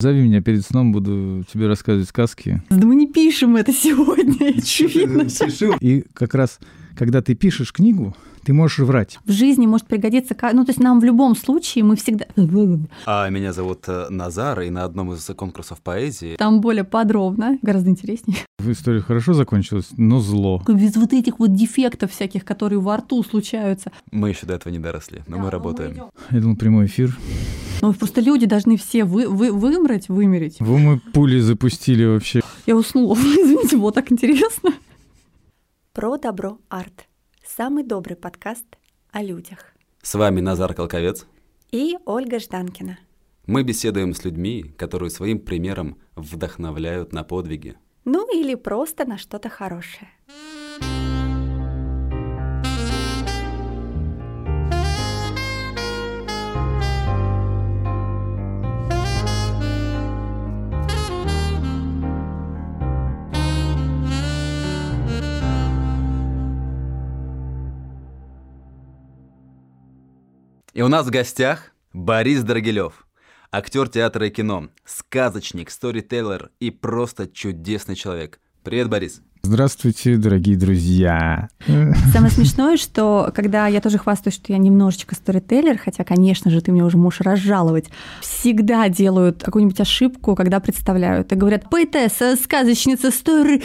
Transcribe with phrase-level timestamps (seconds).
[0.00, 2.62] Зови меня перед сном, буду тебе рассказывать сказки.
[2.70, 5.26] Да мы не пишем это сегодня, очевидно.
[5.80, 6.60] И как раз,
[6.98, 8.14] когда ты пишешь книгу,
[8.44, 9.18] ты можешь врать.
[9.24, 12.26] В жизни может пригодиться, ну то есть нам в любом случае мы всегда...
[13.06, 16.34] А меня зовут э, Назар, и на одном из конкурсов поэзии...
[16.36, 18.38] Там более подробно, гораздо интереснее.
[18.58, 20.62] В истории хорошо закончилась, но зло.
[20.66, 23.92] Без вот этих вот дефектов всяких, которые во рту случаются.
[24.10, 25.94] Мы еще до этого не доросли, но да, мы работаем.
[26.30, 27.16] Мы Я думал, прямой эфир.
[27.80, 30.56] Ну, просто люди должны все вы, вы, вымрать, вымереть.
[30.58, 32.40] Вы мы пули запустили вообще.
[32.66, 33.14] Я уснула.
[33.16, 34.72] Извините, было так интересно.
[35.98, 37.08] Про добро арт
[37.44, 38.64] самый добрый подкаст
[39.10, 39.74] о людях.
[40.00, 41.26] С вами Назар Колковец
[41.72, 43.00] и Ольга Жданкина.
[43.48, 47.78] Мы беседуем с людьми, которые своим примером вдохновляют на подвиги.
[48.04, 50.08] Ну или просто на что-то хорошее.
[70.74, 73.06] И у нас в гостях Борис Драгилев,
[73.50, 78.38] актер театра и кино, сказочник, сторителлер и просто чудесный человек.
[78.64, 79.22] Привет, Борис.
[79.42, 81.48] Здравствуйте, дорогие друзья.
[82.12, 86.70] Самое смешное, что когда я тоже хвастаюсь, что я немножечко сторителлер, хотя, конечно же, ты
[86.70, 87.86] мне уже можешь разжаловать,
[88.20, 91.32] всегда делают какую-нибудь ошибку, когда представляют.
[91.32, 93.62] И говорят, поэтесса, сказочница, стори...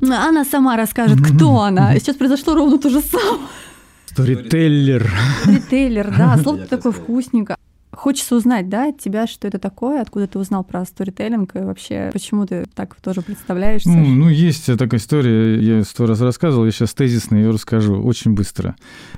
[0.00, 1.98] Она сама расскажет, кто она.
[1.98, 3.48] сейчас произошло ровно то же самое.
[4.16, 5.12] Сторителлер.
[5.42, 7.58] Сторителлер, да, слово такое вкусненько.
[7.92, 12.10] Хочется узнать, да, от тебя, что это такое, откуда ты узнал про сторителлинг и вообще,
[12.12, 13.90] почему ты так тоже представляешься?
[13.90, 18.32] Ну, ну, есть такая история, я сто раз рассказывал, я сейчас тезисно ее расскажу очень
[18.32, 18.76] быстро.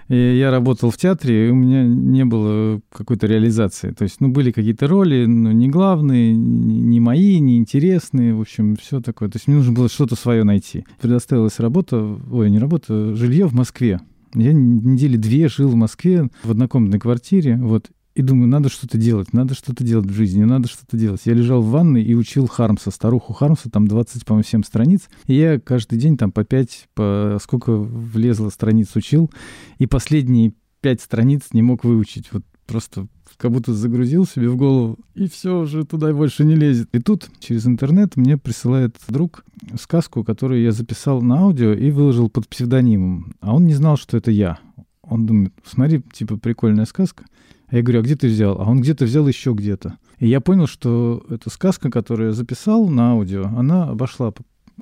[0.08, 3.90] И я работал в театре, и у меня не было какой-то реализации.
[3.90, 8.74] То есть, ну, были какие-то роли, но не главные, не мои, не интересные, в общем,
[8.76, 9.28] все такое.
[9.28, 10.84] То есть, мне нужно было что-то свое найти.
[11.00, 14.00] Предоставилась работа, ой, не работа, жилье в Москве.
[14.34, 19.32] Я недели две жил в Москве в однокомнатной квартире, вот, и думаю, надо что-то делать,
[19.32, 21.20] надо что-то делать в жизни, надо что-то делать.
[21.24, 25.08] Я лежал в ванной и учил Хармса, старуху Хармса, там 20, по-моему, 7 страниц.
[25.26, 29.30] И я каждый день там по 5, по сколько влезло страниц учил.
[29.78, 32.32] И последние 5 страниц не мог выучить.
[32.32, 33.08] Вот просто
[33.38, 36.88] как будто загрузил себе в голову, и все уже туда больше не лезет.
[36.92, 39.44] И тут через интернет мне присылает друг
[39.80, 43.34] сказку, которую я записал на аудио и выложил под псевдонимом.
[43.40, 44.58] А он не знал, что это я.
[45.02, 47.24] Он думает, смотри, типа прикольная сказка.
[47.68, 48.60] А я говорю, а где ты взял?
[48.60, 49.98] А он где-то взял еще где-то.
[50.18, 54.32] И я понял, что эта сказка, которую я записал на аудио, она обошла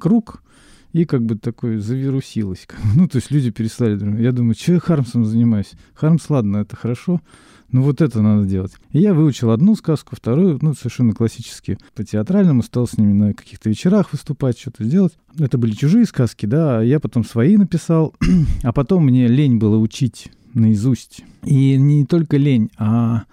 [0.01, 0.43] круг,
[0.93, 2.67] и как бы такой завирусилась.
[2.97, 4.23] Ну, то есть люди перестали.
[4.23, 5.73] Я думаю, что я Хармсом занимаюсь?
[5.95, 7.21] Хармс, ладно, это хорошо
[7.71, 8.73] ну вот это надо делать.
[8.93, 11.79] И я выучил одну сказку, вторую, ну, совершенно классические.
[11.95, 15.13] По театральному стал с ними на каких-то вечерах выступать, что-то делать.
[15.39, 18.15] Это были чужие сказки, да, а я потом свои написал,
[18.63, 21.23] а потом мне лень было учить наизусть.
[21.45, 23.25] И не только лень, а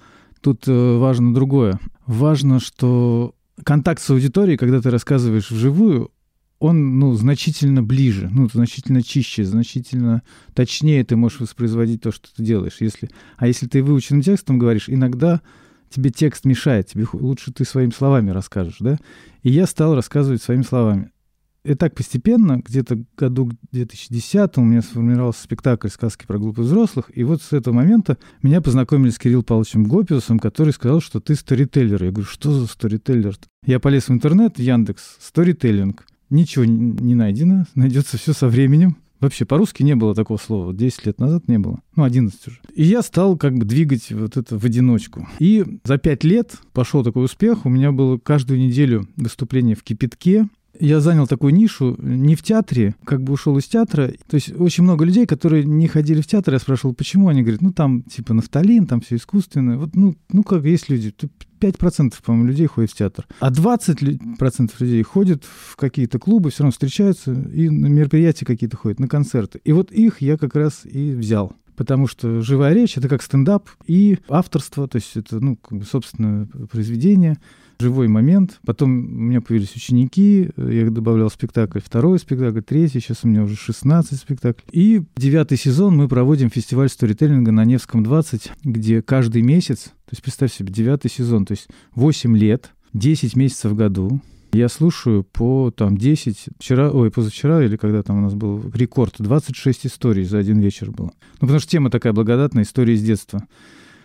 [0.42, 1.80] тут э, важно другое.
[2.06, 3.34] Важно, что
[3.64, 6.12] контакт с аудиторией, когда ты рассказываешь вживую,
[6.64, 12.42] он ну, значительно ближе, ну, значительно чище, значительно точнее ты можешь воспроизводить то, что ты
[12.42, 12.78] делаешь.
[12.80, 13.10] Если...
[13.36, 15.42] А если ты выученным текстом говоришь, иногда
[15.90, 18.98] тебе текст мешает, тебе лучше ты своими словами расскажешь, да?
[19.42, 21.12] И я стал рассказывать своими словами.
[21.66, 27.26] И так постепенно, где-то году 2010 у меня сформировался спектакль «Сказки про глупых взрослых», и
[27.26, 32.02] вот с этого момента меня познакомили с Кириллом Павловичем Гопиусом, который сказал, что ты сторителлер.
[32.02, 33.36] Я говорю, что за сторителлер?
[33.66, 36.06] Я полез в интернет, Яндекс, сторителлинг.
[36.34, 38.98] Ничего не найдено, найдется все со временем.
[39.20, 40.74] Вообще по-русски не было такого слова.
[40.74, 41.80] 10 лет назад не было.
[41.96, 42.60] Ну, 11 уже.
[42.74, 45.30] И я стал как бы двигать вот это в одиночку.
[45.40, 47.66] И за 5 лет пошел такой успех.
[47.66, 50.50] У меня было каждую неделю выступление в «Кипятке».
[50.80, 54.12] Я занял такую нишу не в театре, как бы ушел из театра.
[54.28, 57.28] То есть очень много людей, которые не ходили в театр, я спрашивал, почему?
[57.28, 59.78] Они говорят, ну там типа нафталин, там все искусственное.
[59.78, 61.14] Вот, ну, ну как есть люди,
[61.60, 63.28] 5%, по-моему, людей ходит в театр.
[63.40, 69.00] А 20% людей ходят в какие-то клубы, все равно встречаются и на мероприятия какие-то ходят,
[69.00, 69.62] на концерты.
[69.64, 73.68] И вот их я как раз и взял потому что живая речь— это как стендап
[73.88, 77.40] и авторство, то есть это, ну, как бы собственное произведение—
[77.80, 78.60] живой момент.
[78.66, 83.56] Потом у меня появились ученики, я добавлял спектакль, второй спектакль, третий, сейчас у меня уже
[83.56, 84.66] 16 спектаклей.
[84.72, 90.22] И девятый сезон мы проводим фестиваль сторителлинга на Невском 20, где каждый месяц, то есть
[90.22, 94.22] представь себе, девятый сезон, то есть 8 лет, 10 месяцев в году,
[94.54, 99.16] я слушаю по там 10, вчера, ой, позавчера или когда там у нас был рекорд,
[99.18, 101.12] 26 историй за один вечер было.
[101.42, 103.48] Ну, потому что тема такая благодатная, история из детства.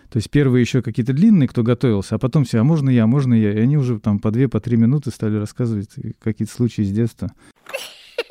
[0.09, 3.07] То есть первые еще какие-то длинные, кто готовился, а потом все, а можно я, а
[3.07, 3.53] можно я.
[3.53, 7.31] И они уже там по две, по три минуты стали рассказывать какие-то случаи из детства.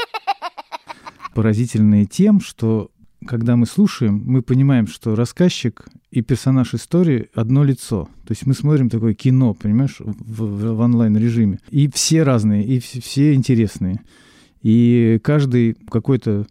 [1.35, 2.91] Поразительные тем, что
[3.27, 8.09] когда мы слушаем, мы понимаем, что рассказчик и персонаж истории одно лицо.
[8.27, 11.61] То есть мы смотрим такое кино, понимаешь, в, в, в онлайн-режиме.
[11.71, 14.01] И все разные, и все, все интересные.
[14.63, 16.47] И каждый какой-то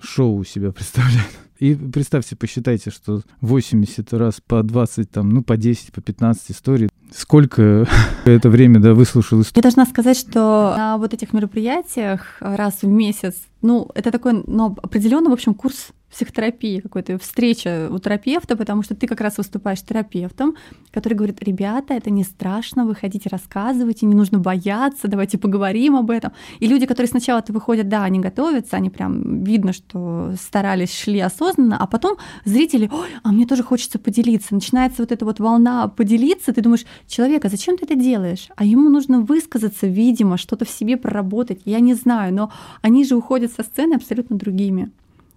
[0.00, 1.45] шоу себя представляет.
[1.58, 6.88] И представьте, посчитайте, что 80 раз по 20, там, ну, по 10, по 15 историй.
[7.12, 7.86] Сколько
[8.24, 9.56] это время, да, выслушал историю?
[9.56, 14.76] Я должна сказать, что на вот этих мероприятиях раз в месяц, ну, это такой, ну,
[14.82, 19.82] определенный, в общем, курс психотерапии какой-то, встреча у терапевта, потому что ты как раз выступаешь
[19.82, 20.56] терапевтом,
[20.90, 26.32] который говорит, ребята, это не страшно, выходите, рассказывайте, не нужно бояться, давайте поговорим об этом.
[26.58, 31.76] И люди, которые сначала-то выходят, да, они готовятся, они прям видно, что старались, шли осознанно,
[31.76, 34.54] а потом зрители, ой, а мне тоже хочется поделиться.
[34.54, 38.48] Начинается вот эта вот волна поделиться, ты думаешь, человек, а зачем ты это делаешь?
[38.56, 42.52] А ему нужно высказаться, видимо, что-то в себе проработать, я не знаю, но
[42.82, 44.90] они же уходят со сцены абсолютно другими.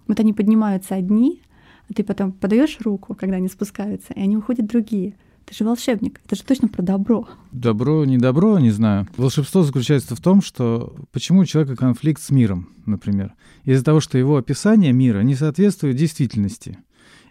[0.06, 1.40] Вот они поднимаются одни,
[1.88, 5.14] а ты потом подаешь руку, когда они спускаются, и они уходят другие.
[5.50, 6.20] Ты же волшебник.
[6.24, 7.28] Это же точно про добро.
[7.50, 9.08] Добро, не добро, не знаю.
[9.16, 13.34] Волшебство заключается в том, что почему у человека конфликт с миром, например.
[13.64, 16.78] Из-за того, что его описание мира не соответствует действительности.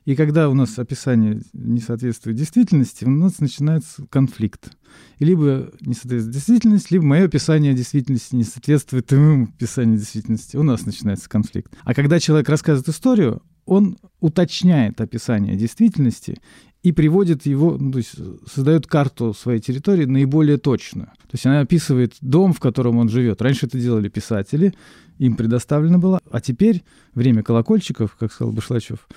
[0.06, 4.72] И когда у нас описание не соответствует действительности, у нас начинается конфликт.
[5.20, 10.58] И либо не соответствует действительности, либо мое описание действительности не соответствует твоему описанию действительности.
[10.58, 11.74] У нас начинается конфликт.
[11.84, 16.40] А когда человек рассказывает историю, он уточняет описание действительности
[16.82, 18.16] и приводит его, ну, то есть
[18.52, 21.08] создает карту своей территории наиболее точную.
[21.08, 23.42] То есть она описывает дом, в котором он живет.
[23.42, 24.74] Раньше это делали писатели,
[25.20, 29.08] им предоставлено было, а теперь время колокольчиков, как сказал Башлачев,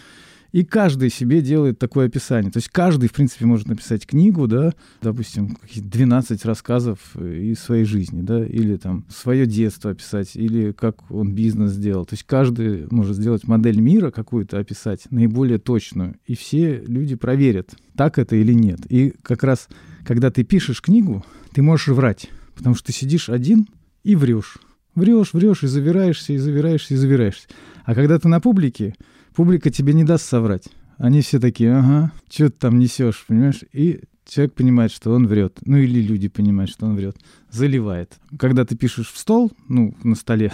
[0.53, 2.53] и каждый себе делает такое описание.
[2.53, 8.21] То есть каждый, в принципе, может написать книгу, да, допустим, 12 рассказов из своей жизни,
[8.21, 12.05] да, или там свое детство описать, или как он бизнес сделал.
[12.05, 17.75] То есть каждый может сделать модель мира какую-то описать, наиболее точную, и все люди проверят,
[17.97, 18.81] так это или нет.
[18.91, 19.69] И как раз,
[20.05, 23.67] когда ты пишешь книгу, ты можешь врать, потому что ты сидишь один
[24.05, 24.59] и врешь.
[24.95, 27.49] Врешь, врешь и завираешься, и завираешься, и завираешься.
[27.85, 28.95] А когда ты на публике,
[29.35, 30.69] публика тебе не даст соврать.
[30.99, 33.61] Они все такие, ага, что ты там несешь, понимаешь?
[33.73, 35.59] И человек понимает, что он врет.
[35.65, 37.17] Ну или люди понимают, что он врет.
[37.51, 38.19] Заливает.
[38.39, 40.53] Когда ты пишешь в стол, ну, на столе,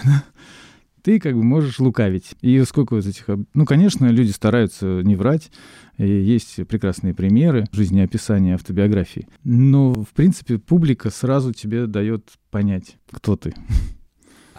[1.03, 2.35] ты как бы можешь лукавить.
[2.41, 3.25] И сколько вот этих...
[3.53, 5.51] Ну, конечно, люди стараются не врать.
[5.97, 9.27] И есть прекрасные примеры жизнеописания автобиографии.
[9.43, 13.53] Но, в принципе, публика сразу тебе дает понять, кто ты.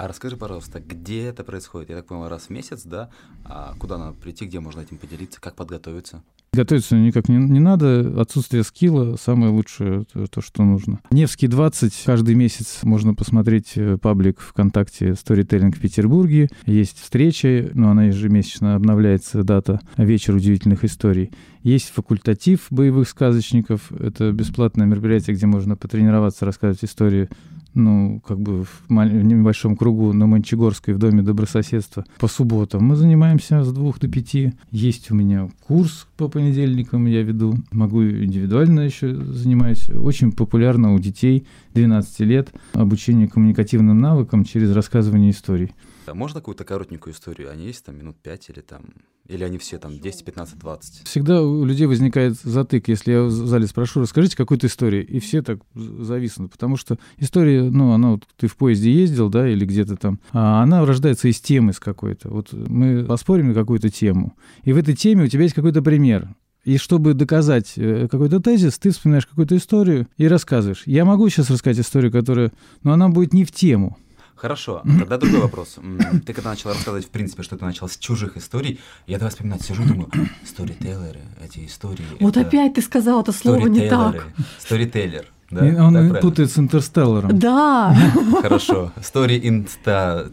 [0.01, 1.91] А расскажи, пожалуйста, где это происходит?
[1.91, 3.11] Я так понял, раз в месяц, да?
[3.45, 6.23] А куда надо прийти, где можно этим поделиться, как подготовиться?
[6.55, 8.19] Готовиться никак не, не надо.
[8.19, 11.01] Отсутствие скилла— самое лучшее, то, то, что нужно.
[11.11, 12.05] Невский 20.
[12.07, 16.49] Каждый месяц можно посмотреть э, паблик ВКонтакте «Сторителлинг в Петербурге».
[16.65, 21.31] Есть встреча, но она ежемесячно обновляется, дата «Вечер удивительных историй».
[21.63, 23.93] Есть факультатив боевых сказочников.
[23.93, 27.29] Это бесплатное мероприятие, где можно потренироваться, рассказывать истории
[27.75, 32.85] ну, как бы в, небольшом кругу на Мончегорской в Доме добрососедства по субботам.
[32.85, 34.53] Мы занимаемся с двух до пяти.
[34.71, 37.55] Есть у меня курс по понедельникам, я веду.
[37.71, 39.89] Могу индивидуально еще занимаюсь.
[39.91, 45.73] Очень популярно у детей 12 лет обучение коммуникативным навыкам через рассказывание историй.
[46.07, 47.51] А можно какую-то коротенькую историю?
[47.51, 48.83] Они есть там минут 5 или там...
[49.29, 51.07] Или они все там 10, 15, 20?
[51.07, 55.41] Всегда у людей возникает затык, если я в зале спрошу, расскажите какую-то историю, и все
[55.43, 59.97] так зависнут, потому что история, ну, она вот, ты в поезде ездил, да, или где-то
[59.97, 62.29] там, а она рождается из темы с какой-то.
[62.29, 66.35] Вот мы поспорим на какую-то тему, и в этой теме у тебя есть какой-то пример,
[66.65, 70.83] и чтобы доказать э, какой-то тезис, ты вспоминаешь какую-то историю и рассказываешь.
[70.85, 72.53] Я могу сейчас рассказать историю, которая...
[72.83, 73.97] Но она будет не в тему.
[74.41, 75.77] Хорошо, тогда другой вопрос.
[76.25, 79.61] Ты когда начал рассказывать, в принципе, что ты начал с чужих историй, я давай вспоминать,
[79.63, 80.09] сижу, думаю,
[80.47, 82.07] сторителлеры, эти истории.
[82.21, 82.49] Вот это...
[82.49, 84.25] опять ты сказал это слово не так.
[84.59, 85.27] Сторителлер.
[85.51, 87.39] Да, он да, путает с интерстелларом.
[87.39, 87.95] Да.
[88.41, 88.93] Хорошо.
[88.97, 90.31] Story инста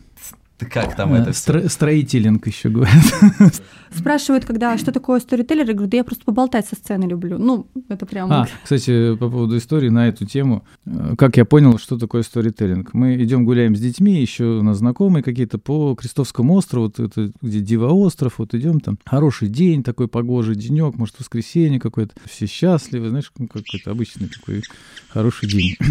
[0.65, 3.03] как там это Стро- Строителинг еще говорят.
[3.95, 7.37] Спрашивают, когда что такое сторителлер, я говорю, да я просто поболтать со сцены люблю.
[7.37, 8.31] Ну, это прям...
[8.31, 10.65] А, кстати, по поводу истории на эту тему.
[10.85, 12.93] Э, как я понял, что такое сторителлинг?
[12.93, 17.31] Мы идем гуляем с детьми, еще у нас знакомые какие-то по Крестовскому острову, вот это
[17.41, 18.97] где Дива остров, вот идем там.
[19.05, 22.15] Хороший день, такой погожий денек, может, воскресенье какое-то.
[22.25, 24.63] Все счастливы, знаешь, какой-то обычный такой
[25.09, 25.75] хороший день.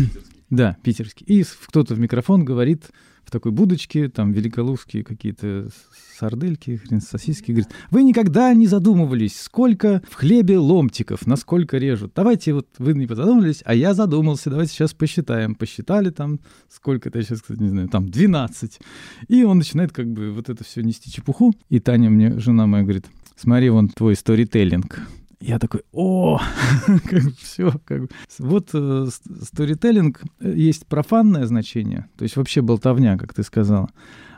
[0.49, 1.27] Да, питерский.
[1.27, 2.85] И кто-то в микрофон говорит
[3.27, 5.69] в такой будочке, там великолузские какие-то
[6.17, 7.51] сардельки, хрен, сосиски.
[7.51, 12.13] Говорит, вы никогда не задумывались, сколько в хлебе ломтиков, насколько режут.
[12.15, 15.57] Давайте вот вы не задумывались, а я задумался, давайте сейчас посчитаем.
[15.57, 18.79] Посчитали там, сколько это, я сейчас, кстати, не знаю, там 12.
[19.27, 21.53] И он начинает как бы вот это все нести чепуху.
[21.69, 23.07] И Таня мне, жена моя, говорит,
[23.37, 25.01] смотри, вон твой сторителлинг.
[25.41, 26.41] Я такой, о,
[26.87, 28.11] как все, как.
[28.39, 29.07] Вот э,
[29.43, 33.91] сторителлинг э, есть профанное значение, то есть вообще болтовня, как ты сказала.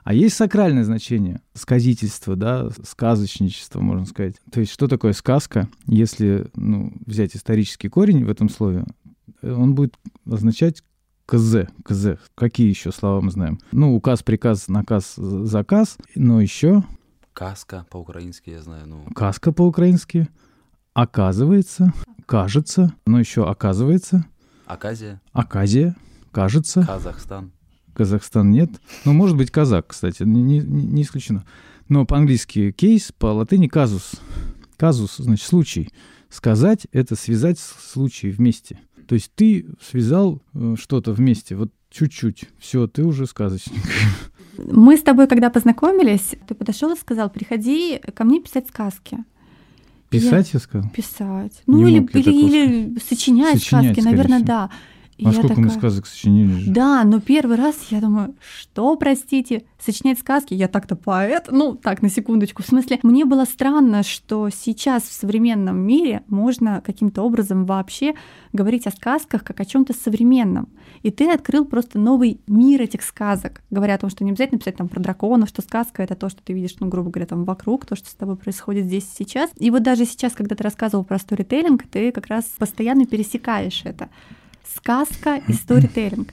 [0.02, 4.36] А есть сакральное значение, сказительство, да, сказочничество, можно сказать.
[4.50, 8.84] То есть что такое сказка, если ну, взять исторический корень в этом слове,
[9.42, 9.94] он будет
[10.26, 10.82] означать
[11.26, 12.18] КЗ, КЗ.
[12.34, 13.60] Какие еще слова мы знаем?
[13.70, 16.82] Ну, указ, приказ, наказ, заказ, но еще...
[17.34, 18.88] Каска по-украински, я знаю.
[18.88, 19.04] Ну...
[19.14, 20.28] Каска по-украински
[20.94, 21.92] оказывается,
[22.26, 24.26] кажется, но еще оказывается.
[24.66, 25.20] Аказия.
[25.32, 25.96] Аказия,
[26.32, 26.84] кажется.
[26.86, 27.52] Казахстан.
[27.94, 28.70] Казахстан нет.
[29.04, 31.44] Ну, может быть, казак, кстати, не, не, не исключено.
[31.88, 34.12] Но по-английски кейс, по латыни казус.
[34.76, 35.90] Казус, значит, случай.
[36.28, 38.78] Сказать— это связать случаи вместе.
[39.08, 42.44] То есть ты связал э, что-то вместе, вот чуть-чуть.
[42.58, 43.82] Все, ты уже сказочник.
[44.58, 49.18] Мы с тобой, когда познакомились, ты подошел и сказал, приходи ко мне писать сказки.
[50.10, 50.90] Писать, я, я сказал?
[50.90, 51.62] Писать.
[51.66, 54.46] Ну, или, или, или сочинять, сочинять сказки, наверное, всего.
[54.46, 54.70] да.
[55.18, 55.64] И а сколько такая...
[55.64, 56.52] мы сказок сочинили?
[56.52, 56.70] Же?
[56.70, 60.54] Да, но первый раз я думаю, что, простите, сочинять сказки?
[60.54, 61.48] Я так-то поэт.
[61.50, 62.62] Ну, так, на секундочку.
[62.62, 68.14] В смысле, мне было странно, что сейчас в современном мире можно каким-то образом вообще
[68.52, 70.68] говорить о сказках как о чем то современном.
[71.02, 74.76] И ты открыл просто новый мир этих сказок, говоря о том, что не обязательно писать
[74.76, 77.86] там про драконов, что сказка— это то, что ты видишь, ну, грубо говоря, там вокруг,
[77.86, 79.50] то, что с тобой происходит здесь и сейчас.
[79.56, 84.08] И вот даже сейчас, когда ты рассказывал про сторителлинг, ты как раз постоянно пересекаешь это
[84.76, 86.28] сказка и сторителлинг.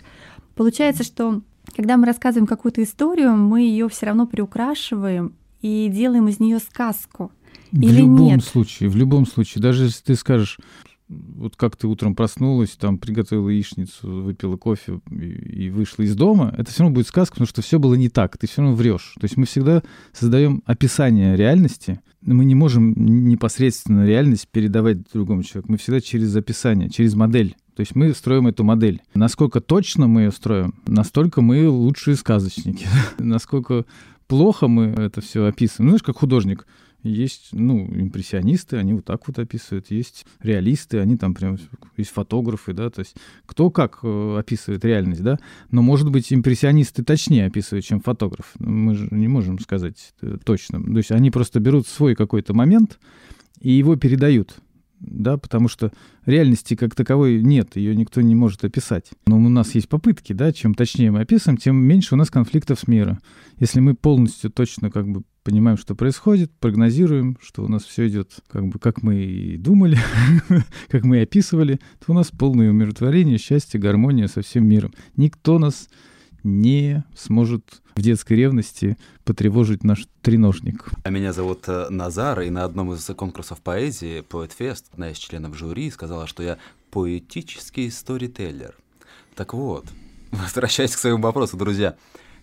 [0.56, 1.42] Получается, что
[1.76, 7.32] когда мы рассказываем какую-то историю, мы ее все равно приукрашиваем и делаем из нее сказку.
[7.72, 8.44] В Или любом нет?
[8.44, 10.60] случае, в любом случае, даже если ты скажешь,
[11.08, 16.54] вот как ты утром проснулась, там приготовила яичницу, выпила кофе и, и вышла из дома,
[16.58, 19.16] это все равно будет сказка, потому что все было не так, ты все равно врешь.
[19.20, 22.94] То есть мы всегда создаем описание реальности, мы не можем
[23.28, 27.56] непосредственно реальность передавать другому человеку, мы всегда через описание, через модель.
[27.76, 29.02] То есть мы строим эту модель.
[29.14, 32.88] Насколько точно мы ее строим, настолько мы лучшие сказочники.
[33.20, 33.86] Насколько
[34.28, 35.88] плохо мы это все описываем.
[35.88, 36.66] Ну, знаешь, как художник.
[37.04, 39.92] Есть, ну, импрессионисты, они вот так вот описывают.
[39.92, 41.58] Есть реалисты, они там прям...
[41.98, 43.16] Есть фотографы, да, то есть
[43.46, 45.38] кто как э, описывает реальность, да.
[45.70, 48.54] Но, может быть, импрессионисты точнее описывают, чем фотограф.
[48.58, 50.82] Мы же не можем сказать э, точно.
[50.82, 52.98] То есть они просто берут свой какой-то момент
[53.60, 54.58] и его передают
[55.08, 55.92] да, потому что
[56.26, 59.12] реальности как таковой нет, ее никто не может описать.
[59.28, 62.80] Но у нас есть попытки, да, чем точнее мы описываем, тем меньше у нас конфликтов
[62.80, 63.20] с миром.
[63.60, 68.32] Если мы полностью точно как бы понимаем, что происходит, прогнозируем, что у нас все идет
[68.48, 69.98] как бы как мы и думали,
[70.90, 74.92] как мы и описывали, то у нас полное умиротворение, счастье, гармония со всем миром.
[75.16, 75.88] Никто нас
[76.46, 80.92] не сможет в детской ревности потревожить наш треножник.
[81.04, 85.58] А меня зовут э, Назар, и на одном из конкурсов поэзии, Поэтфест, одна из членов
[85.58, 86.58] жюри сказала, что я
[86.92, 88.76] поэтический сторителлер.
[89.36, 89.86] Так вот,
[90.32, 91.96] возвращаясь к своему вопросу, друзья,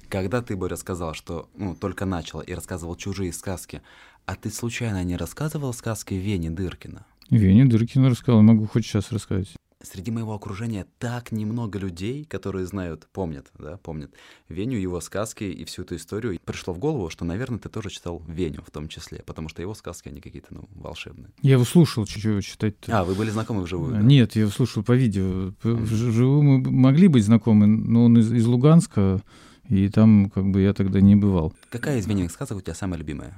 [0.09, 3.83] когда ты, Боря, сказал, что ну, только начал и рассказывал чужие сказки,
[4.27, 7.07] а ты случайно не рассказывал сказки Вени Дыркина?
[7.31, 13.09] Вени Дыркина рассказал, могу хоть сейчас рассказать среди моего окружения так немного людей, которые знают,
[13.13, 14.13] помнят, да, помнят
[14.49, 16.39] Веню, его сказки и всю эту историю.
[16.45, 19.75] Пришло в голову, что, наверное, ты тоже читал Веню в том числе, потому что его
[19.75, 21.31] сказки, они какие-то, ну, волшебные.
[21.43, 22.75] Я его слушал, чуть-чуть читать.
[22.89, 23.93] А, вы были знакомы вживую?
[23.93, 24.01] Да?
[24.01, 25.53] Нет, я его слушал по видео.
[25.63, 29.21] Вживую мы могли быть знакомы, но он из, из Луганска,
[29.69, 31.55] и там как бы я тогда не бывал.
[31.71, 33.35] Какая из Вениных сказок у тебя самая любимая?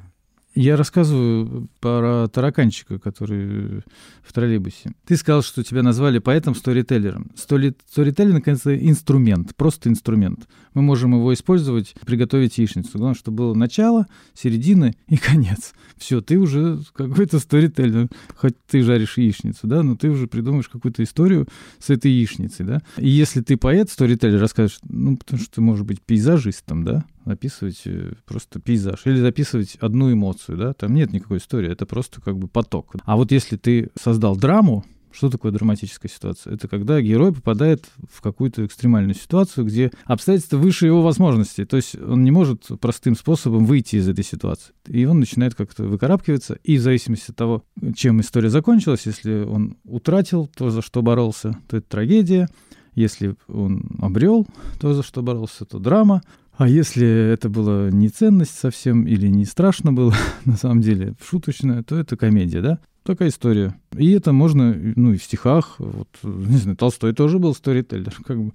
[0.54, 3.82] Я рассказываю про тараканчика, который
[4.23, 4.92] в троллейбусе.
[5.04, 7.32] Ты сказал, что тебя назвали поэтом-сторителлером.
[7.34, 10.46] Сторителлинг— это инструмент, просто инструмент.
[10.73, 12.99] Мы можем его использовать, приготовить яичницу.
[12.99, 15.73] Главное, чтобы было начало, середина и конец.
[15.96, 18.08] Все, ты уже какой-то сторителлер.
[18.37, 21.49] Хоть ты жаришь яичницу, да, но ты уже придумаешь какую-то историю
[21.80, 22.82] с этой яичницей, да.
[22.96, 27.83] И если ты поэт, сторителлер, расскажешь, ну, потому что ты можешь быть пейзажистом, да, описывать
[27.87, 32.38] э, просто пейзаж или записывать одну эмоцию, да, там нет никакой истории, это просто как
[32.38, 32.95] бы поток.
[33.04, 36.54] А вот если ты создал драму, что такое драматическая ситуация?
[36.54, 41.64] Это когда герой попадает в какую-то экстремальную ситуацию, где обстоятельства выше его возможностей.
[41.64, 44.75] То есть он не может простым способом выйти из этой ситуации.
[44.88, 46.59] И он начинает как-то выкарабкиваться.
[46.64, 47.64] И в зависимости от того,
[47.95, 52.49] чем история закончилась, если он утратил то, за что боролся, то это трагедия.
[52.97, 54.47] Если он обрел
[54.81, 56.23] то, за что боролся, то драма.
[56.56, 61.82] А если это была не ценность совсем или не страшно было, на самом деле, шуточная,
[61.82, 62.78] то это комедия, да?
[63.02, 63.75] Такая история.
[63.96, 65.75] И это можно, ну, и в стихах.
[65.78, 68.16] Вот, не знаю, Толстой тоже был сторителлер.
[68.25, 68.52] Как бы.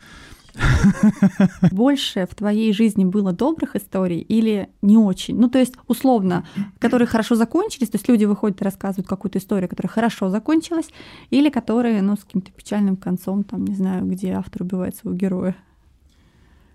[1.71, 5.37] Больше в твоей жизни было добрых историй или не очень?
[5.39, 6.47] Ну, то есть, условно,
[6.79, 10.89] которые хорошо закончились, то есть люди выходят и рассказывают какую-то историю, которая хорошо закончилась,
[11.29, 15.55] или которые, ну, с каким-то печальным концом, там, не знаю, где автор убивает своего героя.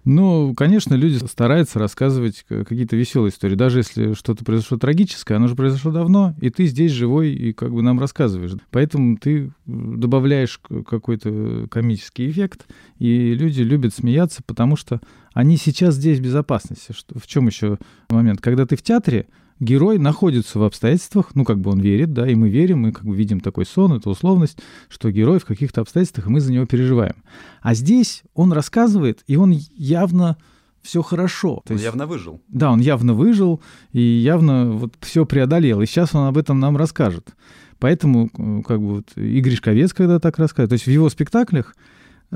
[0.05, 3.55] Ну, конечно, люди стараются рассказывать какие-то веселые истории.
[3.55, 7.73] Даже если что-то произошло трагическое, оно же произошло давно, и ты здесь живой и как
[7.73, 8.53] бы нам рассказываешь.
[8.71, 12.67] Поэтому ты добавляешь какой-то комический эффект,
[12.99, 15.01] и люди любят смеяться, потому что
[15.33, 16.93] они сейчас здесь в безопасности.
[17.15, 17.79] В чем еще
[18.11, 18.43] момент?
[18.43, 19.27] Когда ты в театре,
[19.61, 23.05] герой находится в обстоятельствах, ну, как бы он верит, да, и мы верим, мы как
[23.05, 24.59] бы видим такой сон, это условность,
[24.89, 27.17] что герой в каких-то обстоятельствах, и мы за него переживаем.
[27.63, 30.37] А здесь он рассказывает, и он явно
[30.83, 31.63] все хорошо.
[31.65, 32.41] То он есть, явно выжил.
[32.49, 33.61] Да, он явно выжил
[33.93, 35.81] и явно вот все преодолел.
[35.81, 37.35] И сейчас он об этом нам расскажет.
[37.79, 41.75] Поэтому, э, как бы вот и Гришковец, когда так рассказывает, то есть в его спектаклях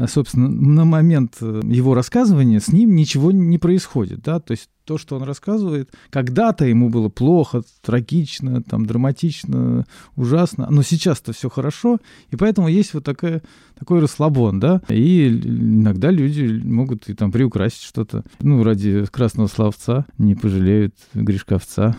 [0.07, 4.97] собственно, на момент э, его рассказывания с ним ничего не происходит, да, то есть то,
[4.97, 9.85] что он рассказывает, когда-то ему было плохо, трагично, там, драматично,
[10.17, 11.99] ужасно, но сейчас-то все хорошо,
[12.31, 13.43] и поэтому есть вот такая,
[13.79, 20.07] такой расслабон, да, и иногда люди могут и там приукрасить что-то, ну, ради красного словца
[20.17, 21.97] не пожалеют Гришковца.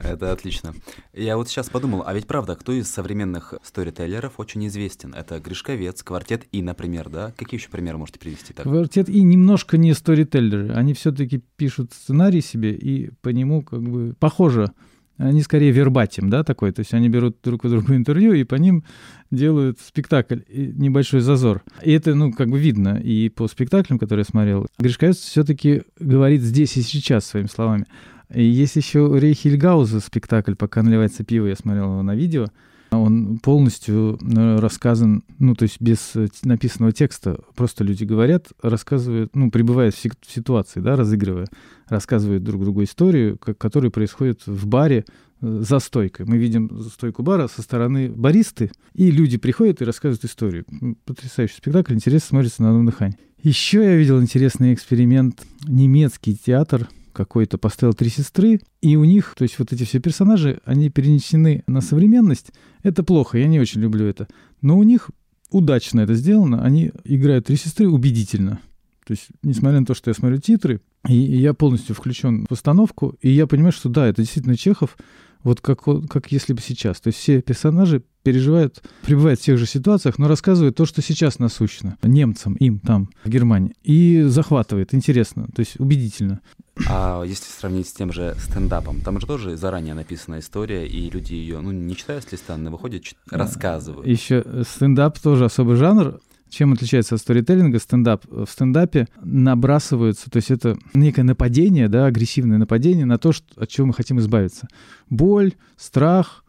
[0.00, 0.74] Это отлично.
[1.12, 5.14] Я вот сейчас подумал, а ведь правда, кто из современных сторителлеров очень известен?
[5.14, 7.32] Это Гришковец, Квартет И, например, да?
[7.36, 8.52] Какие еще примеры можете привести?
[8.52, 8.64] Так?
[8.64, 10.72] Квартет И немножко не сторителлеры.
[10.72, 14.72] Они все-таки пишут сценарий себе, и по нему как бы похоже
[15.20, 18.54] они скорее вербатим, да, такой, то есть они берут друг у друга интервью и по
[18.54, 18.84] ним
[19.30, 21.62] делают спектакль, небольшой зазор.
[21.82, 24.66] И это, ну, как бы видно и по спектаклям, которые я смотрел.
[24.78, 27.84] Гришковец все-таки говорит здесь и сейчас своими словами.
[28.32, 32.48] И есть еще Рейхельгауза спектакль «Пока наливается пиво», я смотрел его на видео.
[32.92, 37.38] Он полностью э, рассказан, ну, то есть без э, написанного текста.
[37.54, 41.46] Просто люди говорят, рассказывают, ну, пребывая в ситуации, да, разыгрывая,
[41.86, 45.04] рассказывают друг другу историю, которая происходит в баре
[45.40, 46.26] э, за стойкой.
[46.26, 50.64] Мы видим стойку бара со стороны баристы, и люди приходят и рассказывают историю.
[51.04, 53.18] Потрясающий спектакль, интересно смотрится на одном дыхании.
[53.40, 55.42] Еще я видел интересный эксперимент.
[55.66, 60.60] Немецкий театр— какой-то поставил три сестры, и у них, то есть вот эти все персонажи,
[60.64, 62.52] они перенесены на современность.
[62.82, 64.28] Это плохо, я не очень люблю это.
[64.62, 65.10] Но у них
[65.50, 68.60] удачно это сделано, они играют три сестры убедительно.
[69.06, 73.16] То есть, несмотря на то, что я смотрю титры, и я полностью включен в постановку,
[73.20, 74.96] и я понимаю, что да, это действительно Чехов,
[75.42, 77.00] вот как, как если бы сейчас.
[77.00, 81.38] То есть все персонажи переживают, пребывают в тех же ситуациях, но рассказывают то, что сейчас
[81.38, 83.74] насущно немцам, им там, в Германии.
[83.82, 86.40] И захватывает, интересно, то есть убедительно.
[86.88, 91.34] А если сравнить с тем же стендапом, там же тоже заранее написана история, и люди
[91.34, 94.06] ее, ну, не читая с листа, но выходят, рассказывают.
[94.06, 96.20] Еще стендап тоже особый жанр.
[96.50, 98.24] Чем отличается от сторителлинга стендап?
[98.28, 103.68] В стендапе набрасываются, то есть это некое нападение, да, агрессивное нападение на то, что, от
[103.68, 104.66] чего мы хотим избавиться.
[105.08, 106.44] Боль, страх,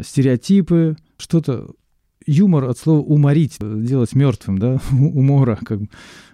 [0.00, 1.70] стереотипы, что-то
[2.26, 5.80] юмор от слова уморить, делать мертвым, да, умора, как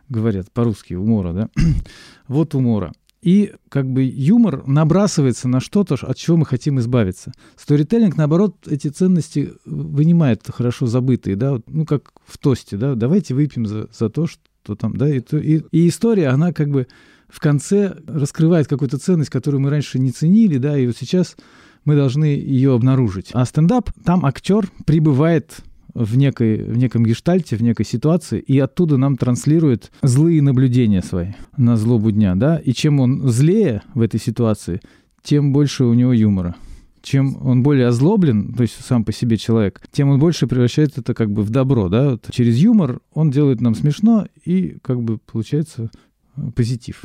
[0.08, 1.48] говорят по-русски, умора, да.
[2.28, 2.92] вот умора.
[3.20, 7.32] И как бы юмор набрасывается на что-то, от чего мы хотим избавиться.
[7.56, 13.66] Сторителлинг, наоборот, эти ценности вынимает хорошо забытые, да, ну как в тосте, да, давайте выпьем
[13.66, 16.86] за, за то, что там, да, и, и, и история, она как бы
[17.28, 21.36] в конце раскрывает какую-то ценность, которую мы раньше не ценили, да, и вот сейчас
[21.84, 23.30] мы должны ее обнаружить.
[23.32, 25.60] А стендап, там актер прибывает
[25.98, 31.32] в, некой, в неком гештальте, в некой ситуации, и оттуда нам транслирует злые наблюдения свои
[31.56, 34.80] на злобу дня, да, и чем он злее в этой ситуации,
[35.22, 36.54] тем больше у него юмора.
[37.02, 41.14] Чем он более озлоблен, то есть сам по себе человек, тем он больше превращает это
[41.14, 45.18] как бы в добро, да, вот через юмор он делает нам смешно, и как бы
[45.18, 45.90] получается
[46.36, 47.04] э, позитив.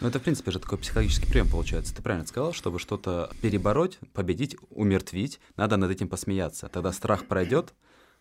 [0.00, 1.94] Ну, это, в принципе, же такой психологический прием получается.
[1.94, 6.68] Ты правильно сказал, чтобы что-то перебороть, победить, умертвить, надо над этим посмеяться.
[6.68, 7.72] Тогда страх пройдет,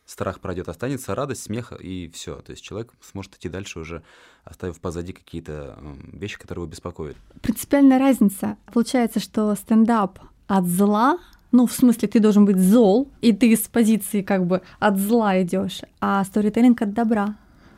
[0.05, 2.37] страх пройдет, останется радость, смех и все.
[2.37, 4.03] То есть человек сможет идти дальше уже,
[4.43, 5.77] оставив позади какие-то
[6.13, 7.17] вещи, которые его беспокоят.
[7.41, 8.57] Принципиальная разница.
[8.73, 11.17] Получается, что стендап от зла
[11.51, 15.41] ну, в смысле, ты должен быть зол, и ты с позиции как бы от зла
[15.41, 17.35] идешь, а сторителлинг от добра.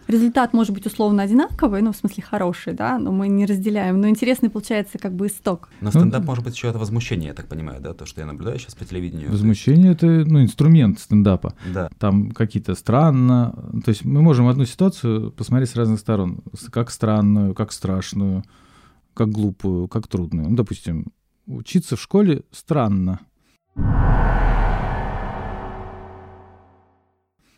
[0.08, 4.00] Результат может быть условно одинаковый, ну, в смысле хороший, да, но мы не разделяем.
[4.00, 5.70] Но интересный получается как бы исток.
[5.82, 8.28] Но стендап ну, может быть еще это возмущение, я так понимаю, да, то, что я
[8.28, 9.32] наблюдаю сейчас по телевидению.
[9.32, 11.54] Возмущение это, ну, инструмент стендапа.
[11.74, 11.90] Да.
[12.00, 13.54] Там какие-то странно.
[13.86, 16.42] То есть мы можем одну ситуацию посмотреть с разных сторон.
[16.72, 18.44] Как странную, как страшную,
[19.14, 20.50] как глупую, как трудную.
[20.50, 21.08] Ну, допустим,
[21.48, 23.20] учиться в школе странно.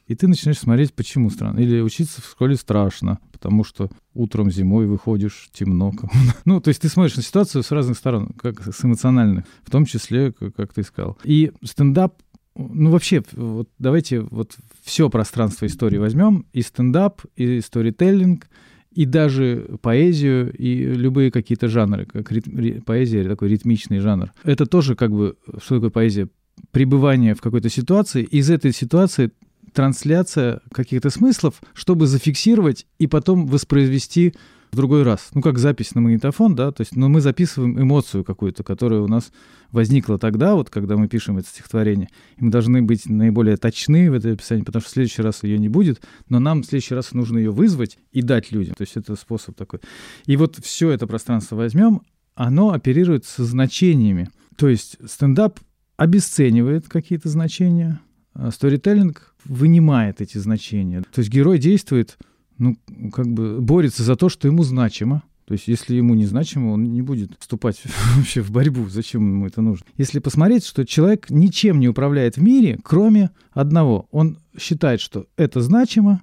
[0.08, 1.60] И ты начинаешь смотреть, почему странно.
[1.60, 5.94] Или учиться в школе страшно, потому что утром зимой выходишь темно.
[6.46, 9.86] ну, то есть ты смотришь на ситуацию с разных сторон, как с эмоциональных, в том
[9.86, 11.18] числе, как ты сказал.
[11.24, 12.22] И стендап
[12.58, 18.48] ну, вообще, вот давайте вот все пространство истории возьмем, и стендап, и сторителлинг,
[18.92, 24.32] и даже поэзию, и любые какие-то жанры, как ритм, поэзия, такой ритмичный жанр.
[24.44, 26.30] Это тоже как бы, что такое поэзия?
[26.72, 29.32] Пребывание в какой-то ситуации, из этой ситуации
[29.76, 34.34] трансляция каких-то смыслов, чтобы зафиксировать и потом воспроизвести
[34.72, 35.30] в другой раз.
[35.34, 39.08] Ну, как запись на магнитофон, да, то есть, но мы записываем эмоцию какую-то, которая у
[39.08, 39.32] нас
[39.72, 42.10] возникла тогда, вот, когда мы пишем это стихотворение.
[42.38, 45.58] И мы должны быть наиболее точны в этой описании, потому что в следующий раз ее
[45.60, 48.76] не будет, но нам в следующий раз нужно ее вызвать и дать людям.
[48.76, 49.82] То есть это способ такой.
[50.26, 52.02] И вот все это пространство возьмем,
[52.34, 54.30] оно оперирует со значениями.
[54.56, 55.60] То есть стендап
[55.98, 58.00] обесценивает какие-то значения,
[58.34, 61.02] а сторителлинг вынимает эти значения.
[61.02, 62.18] То есть герой действует,
[62.58, 62.78] ну,
[63.12, 65.24] как бы борется за то, что ему значимо.
[65.46, 67.82] То есть, если ему не значимо, он не будет вступать
[68.16, 68.90] вообще в борьбу.
[68.90, 69.86] Зачем ему это нужно?
[69.98, 74.08] Если посмотреть, что человек ничем не управляет в мире, кроме одного.
[74.12, 76.22] Он считает, что это значимо,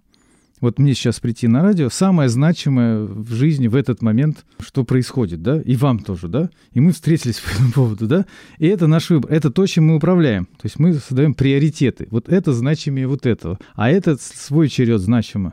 [0.62, 5.42] вот мне сейчас прийти на радио, самое значимое в жизни в этот момент, что происходит,
[5.42, 8.24] да, и вам тоже, да, и мы встретились по этому поводу, да,
[8.58, 12.28] и это наш выбор, это то, чем мы управляем, то есть мы создаем приоритеты, вот
[12.28, 15.52] это значимее вот этого, а этот свой черед значимо.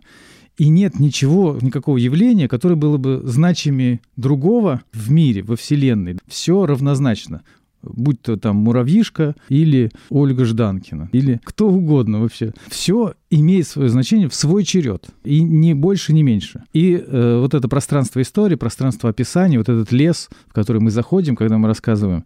[0.58, 6.18] И нет ничего, никакого явления, которое было бы значимее другого в мире, во Вселенной.
[6.28, 7.44] Все равнозначно
[7.82, 12.54] будь то там Муравьишка или Ольга Жданкина, или кто угодно вообще.
[12.68, 16.64] Все имеет свое значение в свой черед, и не больше, не меньше.
[16.74, 21.36] И э, вот это пространство истории, пространство описания, вот этот лес, в который мы заходим,
[21.36, 22.26] когда мы рассказываем,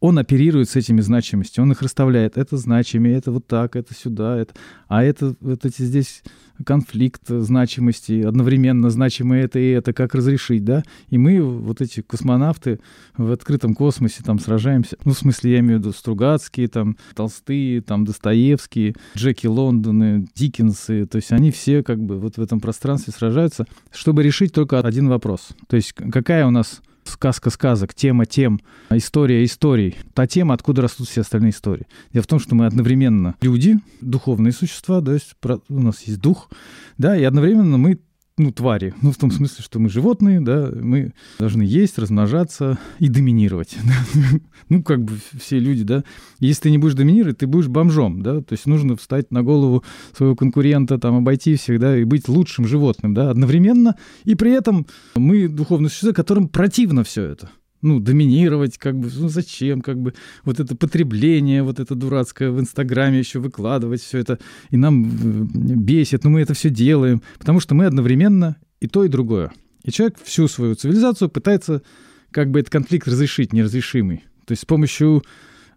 [0.00, 2.36] он оперирует с этими значимостями, он их расставляет.
[2.36, 4.54] Это значимее, это вот так, это сюда, это...
[4.88, 6.22] а это вот эти здесь
[6.64, 10.82] конфликт значимости, одновременно значимое это и это, как разрешить, да?
[11.08, 12.80] И мы, вот эти космонавты
[13.16, 14.96] в открытом космосе там сражаемся.
[15.04, 21.06] Ну, в смысле, я имею в виду Стругацкие, там, Толстые, там, Достоевские, Джеки Лондоны, Диккенсы,
[21.06, 25.08] то есть они все как бы вот в этом пространстве сражаются, чтобы решить только один
[25.08, 25.48] вопрос.
[25.68, 29.96] То есть какая у нас сказка сказок, тема тем, история историй.
[30.14, 31.86] Та тема, откуда растут все остальные истории.
[32.12, 35.34] Дело в том, что мы одновременно люди, духовные существа, да, есть,
[35.68, 36.50] у нас есть дух,
[36.98, 38.00] да, и одновременно мы
[38.38, 38.94] ну, твари.
[39.00, 43.76] Ну, в том смысле, что мы животные, да, мы должны есть, размножаться и доминировать.
[44.68, 46.04] ну, как бы все люди, да.
[46.38, 48.42] Если ты не будешь доминировать, ты будешь бомжом, да.
[48.42, 52.66] То есть нужно встать на голову своего конкурента, там, обойти всех, да, и быть лучшим
[52.66, 53.96] животным, да, одновременно.
[54.24, 57.50] И при этом мы духовные существа, которым противно все это
[57.82, 62.60] ну, доминировать, как бы, ну, зачем, как бы, вот это потребление, вот это дурацкое в
[62.60, 64.38] Инстаграме еще выкладывать все это,
[64.70, 69.08] и нам бесит, но мы это все делаем, потому что мы одновременно и то, и
[69.08, 69.52] другое.
[69.84, 71.82] И человек всю свою цивилизацию пытается
[72.30, 74.24] как бы этот конфликт разрешить, неразрешимый.
[74.46, 75.22] То есть с помощью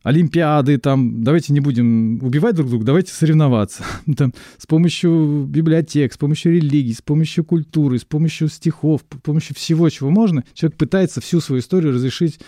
[0.03, 3.83] Олимпиады, там, давайте не будем убивать друг друга, давайте соревноваться.
[4.17, 9.55] Там, с помощью библиотек, с помощью религии, с помощью культуры, с помощью стихов, с помощью
[9.55, 12.39] всего, чего можно, человек пытается всю свою историю разрешить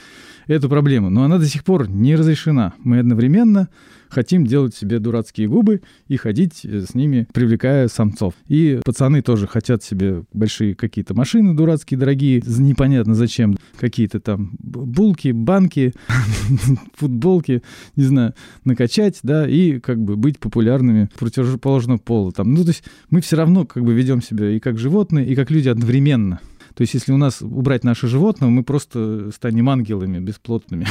[0.48, 1.10] эту проблему.
[1.10, 2.74] Но она до сих пор не разрешена.
[2.80, 3.68] Мы одновременно
[4.12, 8.34] хотим делать себе дурацкие губы и ходить э, с ними, привлекая самцов.
[8.48, 15.32] И пацаны тоже хотят себе большие какие-то машины дурацкие, дорогие, непонятно зачем, какие-то там булки,
[15.32, 15.94] банки,
[16.96, 17.64] футболки,
[17.96, 18.34] не знаю,
[18.66, 22.32] накачать, да, и как бы быть популярными противоположного пола.
[22.32, 22.54] Там.
[22.54, 25.50] Ну, то есть мы все равно как бы ведем себя и как животные, и как
[25.52, 26.40] люди одновременно.
[26.76, 30.88] То есть если у нас убрать наше животное, мы просто станем ангелами бесплотными.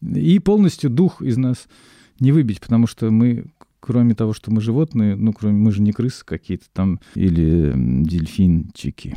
[0.02, 1.66] И полностью дух из нас
[2.20, 3.46] не выбить, потому что мы
[3.80, 9.16] кроме того, что мы животные, ну, кроме мы же не крысы какие-то там или дельфинчики.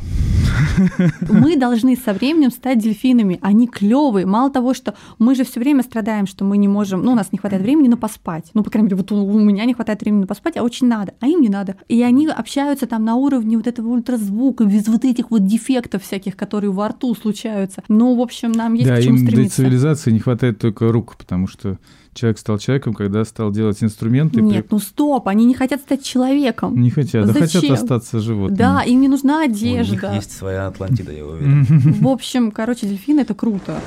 [1.28, 3.38] Мы должны со временем стать дельфинами.
[3.42, 4.24] Они клевые.
[4.26, 7.32] Мало того, что мы же все время страдаем, что мы не можем, ну, у нас
[7.32, 8.50] не хватает времени на поспать.
[8.54, 11.14] Ну, по крайней мере, вот у меня не хватает времени на поспать, а очень надо,
[11.20, 11.76] а им не надо.
[11.88, 16.36] И они общаются там на уровне вот этого ультразвука, без вот этих вот дефектов всяких,
[16.36, 17.82] которые во рту случаются.
[17.88, 19.56] Ну, в общем, нам есть да, к чему им стремиться.
[19.56, 21.78] для цивилизации не хватает только рук, потому что
[22.14, 24.40] человек стал человеком, когда стал делать инструменты.
[24.40, 24.74] Нет, при...
[24.74, 26.80] ну стоп, они не хотят стать человеком.
[26.80, 27.40] Не хотят, Зачем?
[27.40, 28.58] да хотят остаться животными.
[28.58, 30.08] Да, им не нужна одежда.
[30.08, 31.64] У них есть своя Атлантида, я уверен.
[32.00, 33.80] В общем, короче, дельфины это круто.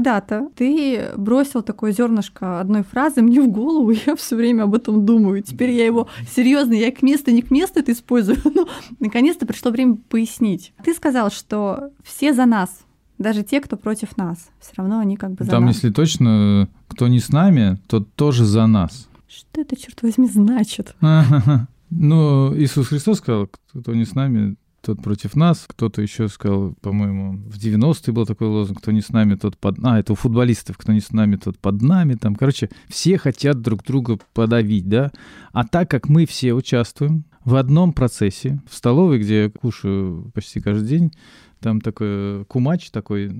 [0.00, 5.04] когда-то ты бросил такое зернышко одной фразы мне в голову, я все время об этом
[5.04, 5.42] думаю.
[5.42, 8.66] Теперь я его серьезно, я к месту, не к месту это использую, но
[8.98, 10.72] наконец-то пришло время пояснить.
[10.84, 12.70] Ты сказал, что все за нас,
[13.20, 15.76] даже те, кто против нас, все равно они как бы за Там, нас.
[15.76, 19.08] если точно, кто не с нами, тот тоже за нас.
[19.28, 20.96] Что это, черт возьми, значит?
[21.92, 25.64] Ну, Иисус Христос сказал, кто не с нами, тот против нас.
[25.66, 29.78] Кто-то еще сказал, по-моему, в 90-е был такой лозунг, кто не с нами, тот под...
[29.82, 32.14] А, это у футболистов, кто не с нами, тот под нами.
[32.14, 35.10] Там, короче, все хотят друг друга подавить, да?
[35.52, 40.60] А так как мы все участвуем в одном процессе, в столовой, где я кушаю почти
[40.60, 41.12] каждый день,
[41.60, 43.30] там такой кумач такой,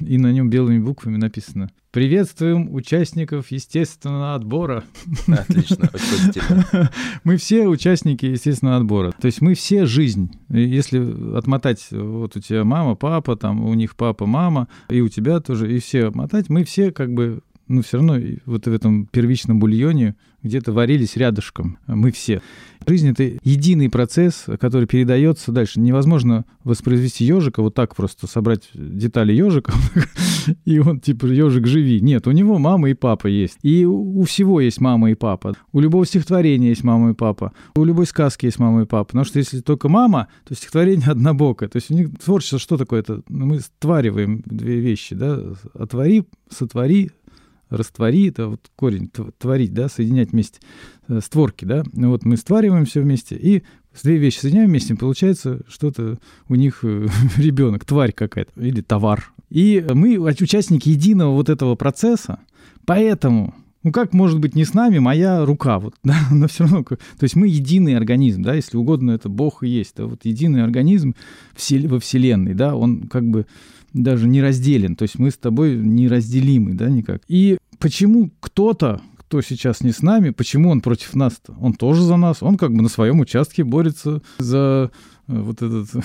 [0.00, 4.84] и на нем белыми буквами написано «Приветствуем участников естественного отбора».
[5.28, 6.90] Отлично, очень позитивно.
[7.24, 9.12] Мы все участники естественного отбора.
[9.12, 10.32] То есть мы все жизнь.
[10.48, 15.40] Если отмотать, вот у тебя мама, папа, там у них папа, мама, и у тебя
[15.40, 19.60] тоже, и все отмотать, мы все как бы ну, все равно вот в этом первичном
[19.60, 21.78] бульоне где-то варились рядышком.
[21.86, 22.42] Мы все.
[22.86, 25.80] Жизнь— это единый процесс, который передается дальше.
[25.80, 29.72] Невозможно воспроизвести ежика, вот так просто собрать детали ежика,
[30.64, 32.00] и он типа ежик живи.
[32.00, 33.58] Нет, у него мама и папа есть.
[33.62, 35.56] И у всего есть мама и папа.
[35.72, 37.52] У любого стихотворения есть мама и папа.
[37.76, 39.04] У любой сказки есть мама и папа.
[39.04, 41.68] Потому что если только мама, то стихотворение однобокое.
[41.68, 43.00] То есть у них творчество что такое?
[43.00, 45.38] Это ну, мы ствариваем две вещи, да?
[45.74, 47.10] Отвори, сотвори,
[47.70, 50.60] раствори, это вот корень, творить, да, соединять вместе
[51.20, 53.62] створки, да, ну вот мы ствариваем все вместе, и
[54.02, 56.18] две вещи соединяем вместе, получается что-то
[56.48, 59.32] у них э, ребенок, тварь какая-то, или товар.
[59.50, 62.38] И мы участники единого вот этого процесса,
[62.86, 66.84] поэтому ну как может быть не с нами моя рука, вот, да, но все равно,
[66.84, 70.62] то есть мы единый организм, да, если угодно, это Бог и есть, да, вот единый
[70.62, 71.14] организм
[71.54, 73.46] во Вселенной, да, он как бы
[73.92, 77.22] даже не разделен, то есть мы с тобой неразделимы, да, никак.
[77.26, 81.54] И почему кто-то, кто сейчас не с нами, почему он против нас-то?
[81.60, 84.90] Он тоже за нас, он как бы на своем участке борется за
[85.28, 85.88] э, вот этот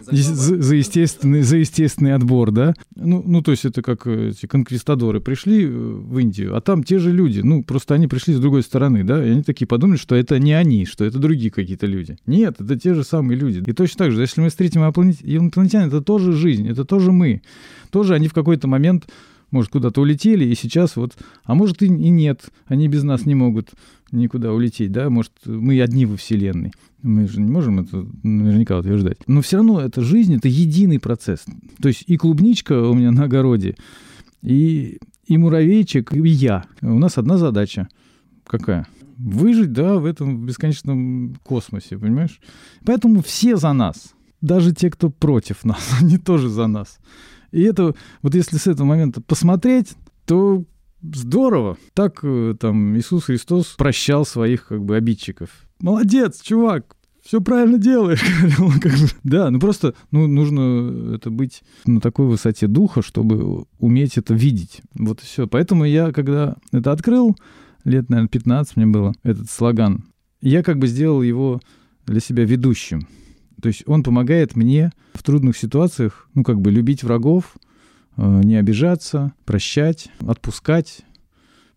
[0.00, 2.72] за, за, естественный, за естественный отбор, да?
[2.96, 6.98] Ну, ну, то есть это как эти конквистадоры пришли э, в Индию, а там те
[6.98, 10.14] же люди, ну, просто они пришли с другой стороны, да, и они такие подумали, что
[10.14, 12.16] это не они, что это другие какие-то люди.
[12.24, 13.62] Нет, это те же самые люди.
[13.68, 17.42] И точно так же, если мы встретим инопланетян, это тоже жизнь, это тоже мы.
[17.90, 19.08] Тоже они в какой-то момент
[19.50, 21.16] может, куда-то улетели, и сейчас вот...
[21.44, 23.70] А может, и, и нет, они без нас не могут
[24.12, 25.10] никуда улететь, да?
[25.10, 26.72] Может, мы одни во Вселенной.
[27.02, 29.18] Мы же не можем это наверняка утверждать.
[29.26, 31.44] Но все равно это жизнь, это единый процесс.
[31.80, 33.76] То есть и клубничка у меня на огороде,
[34.42, 36.64] и, и муравейчик, и я.
[36.82, 37.88] У нас одна задача.
[38.46, 38.86] Какая?
[39.16, 42.40] Выжить, да, в этом бесконечном космосе, понимаешь?
[42.84, 44.14] Поэтому все за нас.
[44.40, 46.98] Даже те, кто против нас, они тоже за нас.
[47.52, 49.94] И это, вот если с этого момента посмотреть,
[50.26, 50.64] то
[51.02, 51.76] здорово.
[51.94, 55.50] Так э, там Иисус Христос прощал своих как бы обидчиков.
[55.80, 58.22] Молодец, чувак, все правильно делаешь.
[59.24, 64.82] Да, ну просто ну, нужно это быть на такой высоте духа, чтобы уметь это видеть.
[64.94, 65.46] Вот и все.
[65.46, 67.36] Поэтому я, когда это открыл,
[67.84, 70.04] лет, наверное, 15 мне было, этот слоган,
[70.40, 71.60] я как бы сделал его
[72.06, 73.06] для себя ведущим.
[73.60, 77.56] То есть он помогает мне в трудных ситуациях, ну, как бы любить врагов,
[78.16, 81.04] э, не обижаться, прощать, отпускать,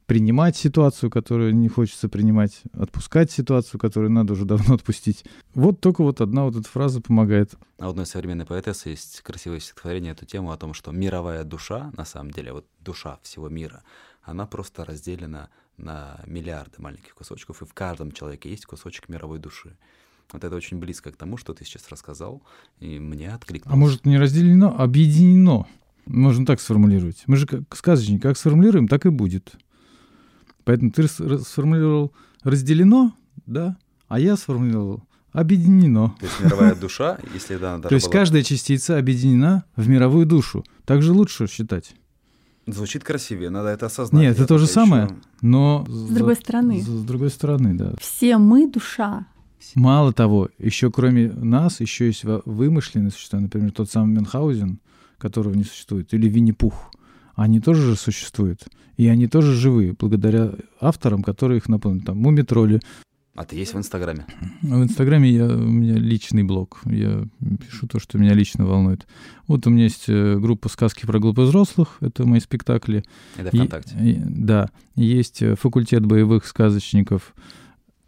[0.06, 5.26] принимать ситуацию, которую не хочется принимать, отпускать ситуацию, которую надо уже давно отпустить.
[5.54, 7.54] Вот только вот одна вот эта фраза помогает.
[7.80, 12.06] А одной современной поэтессы есть красивое стихотворение эту тему о том, что мировая душа, на
[12.06, 13.84] самом деле, вот душа всего мира,
[14.22, 19.76] она просто разделена на миллиарды маленьких кусочков, и в каждом человеке есть кусочек мировой души.
[20.34, 22.42] Вот это очень близко к тому, что ты сейчас рассказал,
[22.80, 23.74] и мне откликнулось.
[23.74, 25.68] А может, не разделено, а объединено?
[26.08, 27.24] Можно так сформулировать.
[27.28, 29.54] Мы же как сказочники, как сформулируем, так и будет.
[30.66, 32.12] Поэтому ты сформулировал
[32.44, 33.16] разделено,
[33.46, 36.16] да, а я сформулировал объединено.
[36.20, 40.66] То есть мировая душа, если да, То есть каждая частица объединена в мировую душу.
[40.86, 41.96] Так же лучше считать.
[42.66, 44.22] Звучит красивее, надо это осознать.
[44.22, 45.10] Нет, это то же самое,
[45.42, 45.86] но...
[45.88, 46.82] С другой стороны.
[46.82, 47.94] С другой стороны, да.
[48.00, 49.28] Все мы душа.
[49.76, 54.80] Мало того, еще кроме нас, еще есть вымышленные существа, например, тот самый Мюнхгаузен,
[55.18, 56.92] которого не существует, или Винни-Пух.
[57.36, 58.68] Они тоже же существуют.
[58.98, 62.06] И они тоже живые, благодаря авторам, которые их наполнили.
[62.06, 62.80] Там Мумитроли.
[63.36, 64.28] А ты есть в Инстаграме?
[64.62, 66.82] В Инстаграме я, у меня личный блог.
[66.86, 69.08] Я пишу то, что меня лично волнует.
[69.48, 71.98] Вот у меня есть э, группа «Сказки про глупых взрослых».
[72.02, 73.04] Это мои спектакли.
[73.36, 73.96] Это ВКонтакте?
[74.00, 74.70] И, да.
[74.96, 77.34] Есть э, факультет боевых сказочников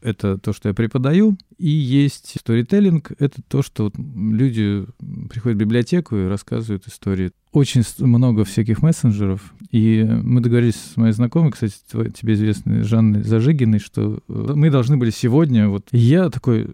[0.05, 4.85] это то, что я преподаю, и есть сторителлинг, это то, что вот люди
[5.29, 7.31] приходят в библиотеку и рассказывают истории.
[7.51, 11.73] Очень много всяких мессенджеров, и мы договорились с моей знакомой, кстати,
[12.13, 16.69] тебе известной Жанной Зажигиной, что э, мы должны были сегодня, вот, и я такой,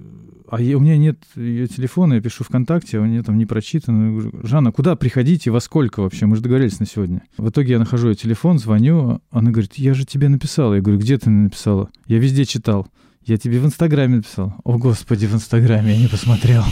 [0.50, 3.46] а я, у меня нет ее телефона, я пишу ВКонтакте, а у нее там не
[3.46, 4.08] прочитано.
[4.08, 6.26] Я говорю, Жанна, куда приходите, во сколько вообще?
[6.26, 7.22] Мы же договорились на сегодня.
[7.38, 10.74] В итоге я нахожу ее телефон, звоню, она говорит, я же тебе написала.
[10.74, 11.90] Я говорю, где ты написала?
[12.06, 12.88] Я везде читал.
[13.24, 14.54] Я тебе в Инстаграме написал.
[14.64, 16.64] О, Господи, в Инстаграме я не посмотрел.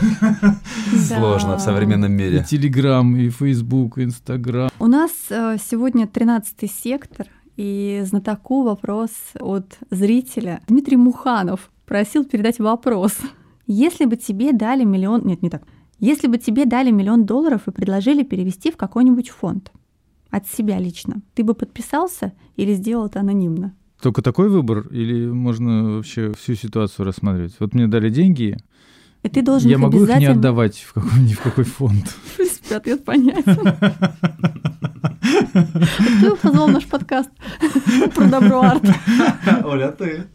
[1.06, 2.40] Сложно в современном мире.
[2.40, 4.70] И Телеграм, и Фейсбук, и Инстаграм.
[4.78, 7.26] У нас э, сегодня 13 сектор,
[7.58, 10.62] и знатоку вопрос от зрителя.
[10.66, 13.18] Дмитрий Муханов просил передать вопрос.
[13.66, 15.26] Если бы тебе дали миллион...
[15.26, 15.64] Нет, не так.
[16.00, 19.70] Если бы тебе дали миллион долларов и предложили перевести в какой-нибудь фонд
[20.30, 23.74] от себя лично, ты бы подписался или сделал это анонимно?
[24.04, 27.54] Только такой выбор или можно вообще всю ситуацию рассматривать?
[27.58, 28.58] Вот мне дали деньги,
[29.22, 30.22] и ты должен я могу обязательно...
[30.22, 32.06] их не отдавать в какой, ни в какой фонд.
[32.24, 33.56] В принципе, ответ понятен.
[36.18, 37.30] Кто позвал наш подкаст
[38.14, 38.84] про добро арт?
[39.64, 40.26] Оля, ты.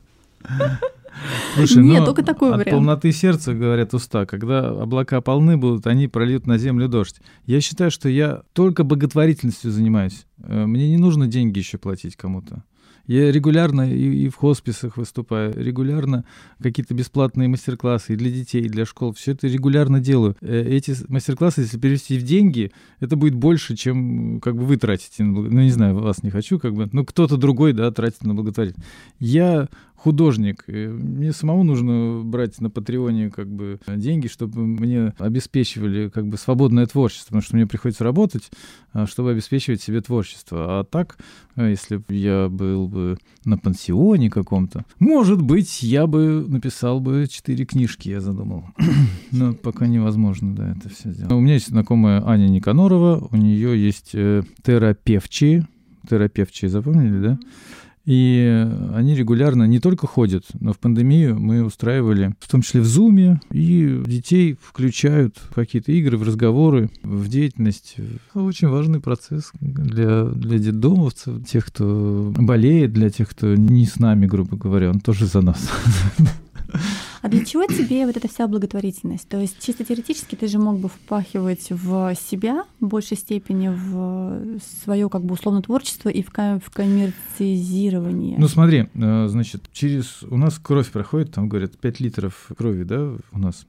[1.53, 2.71] Слушай, Нет, ну, только такой от вариант.
[2.71, 7.21] полноты сердца, говорят уста, когда облака полны будут, они прольют на землю дождь.
[7.45, 10.25] Я считаю, что я только благотворительностью занимаюсь.
[10.41, 12.63] Э, Мне не нужно деньги еще платить кому-то.
[13.09, 16.25] Я регулярно и, и в хосписах выступаю, регулярно
[16.61, 19.13] какие-то бесплатные мастер-классы и для детей, и для школ.
[19.13, 20.35] Все это регулярно делаю.
[20.41, 25.23] Э, Эти мастер-классы, если перевести в деньги, это будет больше, чем как бы вы тратите.
[25.23, 26.87] на Ну, не знаю, вас не хочу, как бы.
[26.91, 28.87] Ну, кто-то другой, да, тратит на благотворительность.
[29.19, 30.63] Я художник.
[30.67, 36.37] и Мне самому нужно брать на Патреоне как бы деньги, чтобы мне обеспечивали как бы
[36.37, 38.49] свободное творчество, потому что мне приходится работать,
[38.93, 40.79] а, чтобы обеспечивать себе творчество.
[40.79, 41.17] А так,
[41.55, 47.27] а, если бы я был бы на пансионе каком-то, может быть, я бы написал бы
[47.29, 48.65] четыре книжки, я задумал.
[49.31, 51.33] Но пока невозможно, да, это все сделать.
[51.33, 55.65] У меня есть знакомая Аня Никанорова, у нее есть э, терапевчи,
[56.09, 57.39] терапевчи, запомнили, да?
[58.09, 62.85] И они регулярно не только ходят, но в пандемию мы устраивали, в том числе в
[62.85, 67.97] Зуме, и детей включают в какие-то игры, в разговоры, в деятельность.
[68.33, 74.25] Очень важный процесс для, для детдомовцев, тех, кто болеет, для тех, кто не с нами,
[74.25, 75.69] грубо говоря, он тоже за нас.
[77.21, 79.27] А для чего тебе вот эта вся благотворительность?
[79.27, 84.59] То есть чисто теоретически ты же мог бы впахивать в себя в большей степени, в
[84.83, 88.37] свое как бы условно творчество и в, ка- в коммерциализирование.
[88.39, 90.23] Ну смотри, э, значит, через...
[90.23, 93.65] У нас кровь проходит, там говорят, 5 литров крови, да, у нас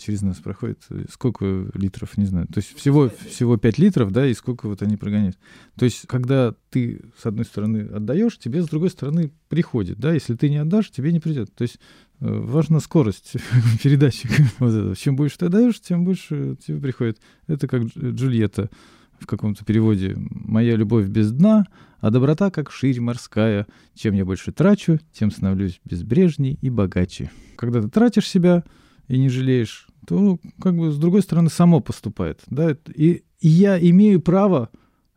[0.00, 0.78] через нас проходит.
[0.90, 2.46] э, Сколько литров, не знаю.
[2.48, 5.38] То есть всего, всего 5 литров, да, и сколько вот они прогоняют.
[5.76, 10.34] То есть когда ты, с одной стороны, отдаешь, тебе, с другой стороны, приходит, да, если
[10.34, 11.54] ты не отдашь, тебе не придет.
[11.54, 11.78] То есть
[12.20, 13.32] важна скорость
[13.82, 14.28] передачи.
[14.96, 17.18] Чем больше ты отдаешь, тем больше тебе приходит.
[17.46, 18.70] Это как Дж- Джульетта
[19.18, 21.66] в каком-то переводе «Моя любовь без дна,
[22.00, 23.66] а доброта, как ширь морская.
[23.94, 27.30] Чем я больше трачу, тем становлюсь безбрежней и богаче».
[27.56, 28.64] Когда ты тратишь себя
[29.08, 32.40] и не жалеешь, то как бы с другой стороны само поступает.
[32.48, 32.76] Да?
[32.94, 34.70] И, и я имею право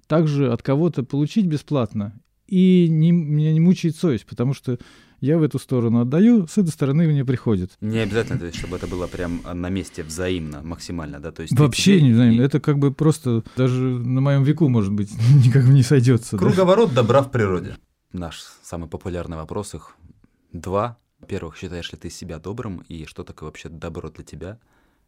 [0.07, 2.13] также от кого-то получить бесплатно,
[2.47, 4.77] и не, меня не мучает совесть, потому что
[5.25, 7.71] я в эту сторону отдаю, с этой стороны мне приходит.
[7.79, 11.31] Не обязательно, то есть, чтобы это было прям на месте взаимно, максимально, да?
[11.31, 14.91] То есть Вообще не знаю, и- это как бы просто даже на моем веку, может
[14.91, 15.09] быть,
[15.45, 16.37] никак не сойдется.
[16.37, 16.45] да.
[16.45, 17.77] Круговорот добра в природе.
[18.11, 19.95] Наш самый популярный вопрос, их
[20.51, 20.97] два.
[21.21, 24.59] Во-первых, считаешь ли ты себя добрым, и что такое вообще добро для тебя?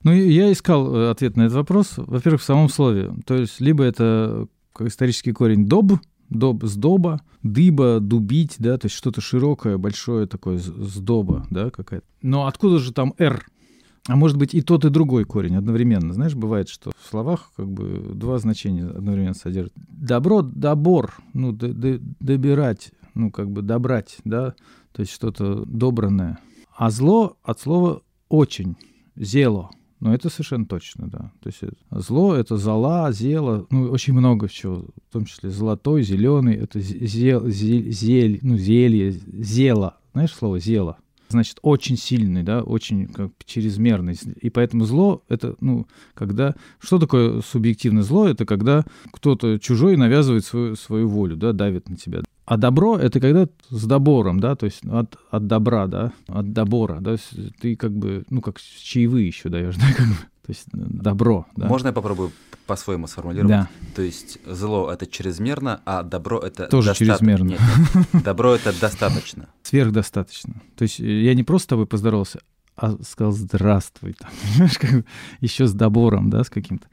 [0.03, 3.13] Ну, я искал э, ответ на этот вопрос, во-первых, в самом слове.
[3.25, 5.93] То есть, либо это как исторический корень «доб»,
[6.29, 12.05] «доб» с «доба», «дыба», «дубить», да, то есть что-то широкое, большое такое, «сдоба», да, какая-то.
[12.21, 13.45] Но откуда же там «р»?
[14.07, 16.13] А может быть и тот, и другой корень одновременно.
[16.13, 19.73] Знаешь, бывает, что в словах как бы два значения одновременно содержат.
[19.75, 24.53] Добро, добор, ну, д- д- добирать, ну, как бы добрать, да,
[24.91, 26.37] то есть что-то добранное.
[26.77, 28.75] А зло от слова «очень»,
[29.15, 29.71] «зело»,
[30.05, 31.31] ну, это совершенно точно, да.
[31.41, 36.53] То есть зло— это зола, зело, ну, очень много чего, в том числе золотой, зеленый,
[36.53, 39.97] это зе- зел, зель, зель, ну, зелье, зело.
[40.13, 40.97] Знаешь слово «зело»?
[41.29, 44.15] Значит, очень сильный, да, очень как чрезмерный.
[44.41, 46.53] И поэтому зло— это, ну, когда...
[46.77, 48.27] Что такое субъективное зло?
[48.27, 52.21] Это когда кто-то чужой навязывает свою, свою волю, да, давит на тебя.
[52.45, 56.99] А добро— это когда с добором, да, то есть от, от добра, да, от добора,
[57.01, 57.15] да,
[57.59, 61.67] ты как бы, ну, как чаевые еще даешь, да, как бы, то есть добро, да.
[61.67, 62.31] Можно я попробую
[62.67, 63.49] по-своему сформулировать?
[63.49, 63.69] Да.
[63.95, 67.15] То есть зло— это чрезмерно, а добро— это Тоже достаточно.
[67.15, 67.49] чрезмерно.
[67.49, 67.59] Нет,
[68.13, 68.23] нет.
[68.23, 69.47] Добро— это достаточно.
[69.63, 70.61] Сверхдостаточно.
[70.75, 72.39] То есть я не просто с тобой поздоровался,
[72.75, 75.05] а сказал здравствуй, там, понимаешь, как
[75.41, 76.87] еще с добором, да, с каким-то.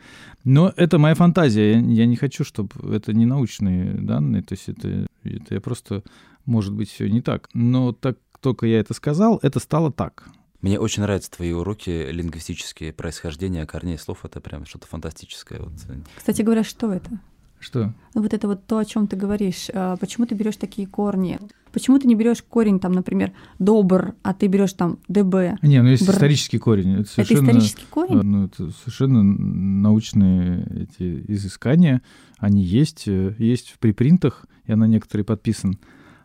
[0.44, 4.68] Но это моя фантазия, я, я не хочу, чтобы это не научные данные, то есть
[4.68, 6.02] это, это я просто,
[6.46, 7.48] может быть, все не так.
[7.54, 10.28] Но так только я это сказал, это стало так.
[10.60, 14.24] Мне очень нравятся твои уроки лингвистические, происхождение корней слов.
[14.24, 15.58] Это прям что-то фантастическое.
[15.60, 15.72] Вот.
[16.16, 17.18] Кстати говоря, что это?
[17.58, 17.92] Что?
[18.14, 19.68] Ну, вот это вот то, о чем ты говоришь.
[19.72, 21.38] а, Почему ты берешь такие корни?
[21.72, 25.58] Почему ты не берешь корень, там, например, добр, а ты берешь там ДБ?
[25.62, 26.14] Не, ну есть Бр.
[26.14, 26.92] исторический корень.
[26.92, 28.18] Это, Это совершенно, исторический корень?
[28.18, 32.02] э, Ну, это совершенно научные эти изыскания.
[32.38, 35.78] Они есть, э, есть в припринтах, я на некоторые подписан,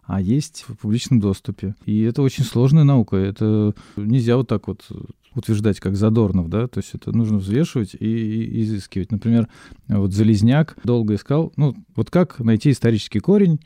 [0.03, 1.75] а есть в публичном доступе.
[1.85, 3.15] И это очень сложная наука.
[3.17, 4.85] Это нельзя вот так вот
[5.35, 9.11] утверждать, как Задорнов, да, то есть это нужно взвешивать и, и изыскивать.
[9.11, 9.47] Например,
[9.87, 13.59] вот Залезняк долго искал, ну, вот как найти исторический корень,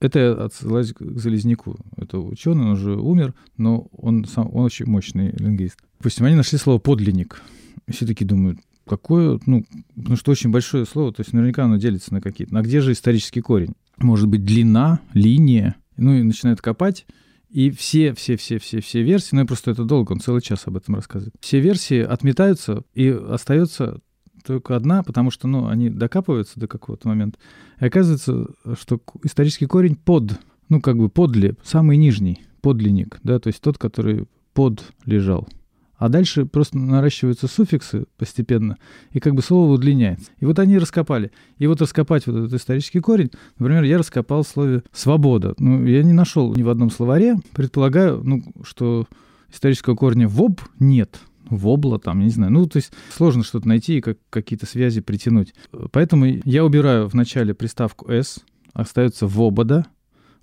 [0.00, 1.76] это я отсылаюсь к Залезняку.
[1.96, 5.78] Это ученый, он уже умер, но он, сам, он очень мощный лингвист.
[5.98, 7.42] Допустим, они нашли слово «подлинник».
[7.86, 11.76] И все таки думают, какое, ну, потому что очень большое слово, то есть наверняка оно
[11.76, 12.56] делится на какие-то.
[12.58, 13.74] А где же исторический корень?
[13.98, 15.76] Может быть, длина, линия?
[15.96, 17.06] Ну и начинают копать,
[17.50, 20.66] и все, все, все, все, все версии, ну и просто это долго, он целый час
[20.66, 21.34] об этом рассказывает.
[21.40, 24.00] Все версии отметаются, и остается
[24.44, 27.38] только одна, потому что, ну, они докапываются до какого-то момента.
[27.80, 28.46] И оказывается,
[28.78, 30.38] что исторический корень под,
[30.68, 35.48] ну, как бы подле, самый нижний, подлинник, да, то есть тот, который под лежал.
[35.96, 38.78] А дальше просто наращиваются суффиксы постепенно,
[39.12, 40.30] и как бы слово удлиняется.
[40.38, 41.30] И вот они раскопали.
[41.58, 45.54] И вот раскопать вот этот исторический корень, например, я раскопал в слове «свобода».
[45.58, 47.36] Ну, я не нашел ни в одном словаре.
[47.52, 49.06] Предполагаю, ну, что
[49.52, 51.20] исторического корня «воб» нет.
[51.50, 52.52] Вобла там, не знаю.
[52.52, 55.54] Ну, то есть сложно что-то найти и как, какие-то связи притянуть.
[55.92, 58.40] Поэтому я убираю в начале приставку «с»,
[58.72, 59.86] остается «вобода»,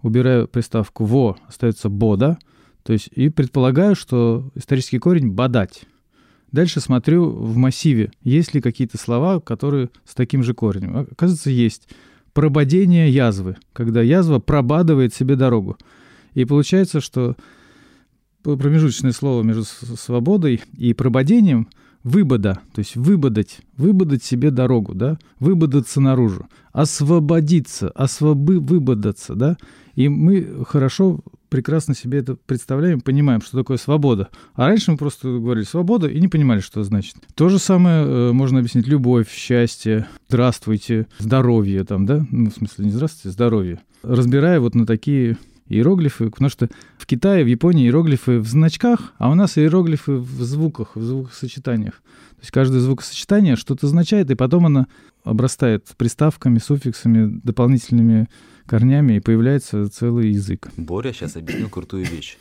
[0.01, 2.37] убираю приставку «во», остается «бода»,
[2.83, 5.83] то есть и предполагаю, что исторический корень «бодать».
[6.51, 10.97] Дальше смотрю в массиве, есть ли какие-то слова, которые с таким же корнем.
[11.11, 11.89] Оказывается, есть.
[12.31, 15.77] Прободение язвы, когда язва пробадывает себе дорогу.
[16.33, 17.35] И получается, что
[18.55, 21.67] промежуточное слово между свободой и прободением
[22.03, 29.57] выбода, то есть выбодать, выбодать себе дорогу, да, выбодаться наружу, освободиться, освобы, выбодаться, да,
[29.95, 31.19] и мы хорошо,
[31.49, 34.29] прекрасно себе это представляем, понимаем, что такое свобода.
[34.53, 37.15] А раньше мы просто говорили свобода и не понимали, что это значит.
[37.35, 42.85] То же самое э, можно объяснить любовь, счастье, здравствуйте, здоровье там, да, ну, в смысле
[42.85, 43.79] не здравствуйте, здоровье.
[44.03, 45.37] Разбирая вот на такие
[45.69, 50.43] иероглифы, потому что в Китае, в Японии иероглифы в значках, а у нас иероглифы в
[50.43, 51.95] звуках, в звукосочетаниях.
[52.37, 54.87] То есть каждое звукосочетание что-то означает, и потом оно
[55.23, 58.27] обрастает приставками, суффиксами, дополнительными
[58.65, 60.69] корнями, и появляется целый язык.
[60.77, 62.37] Боря сейчас объяснил крутую вещь,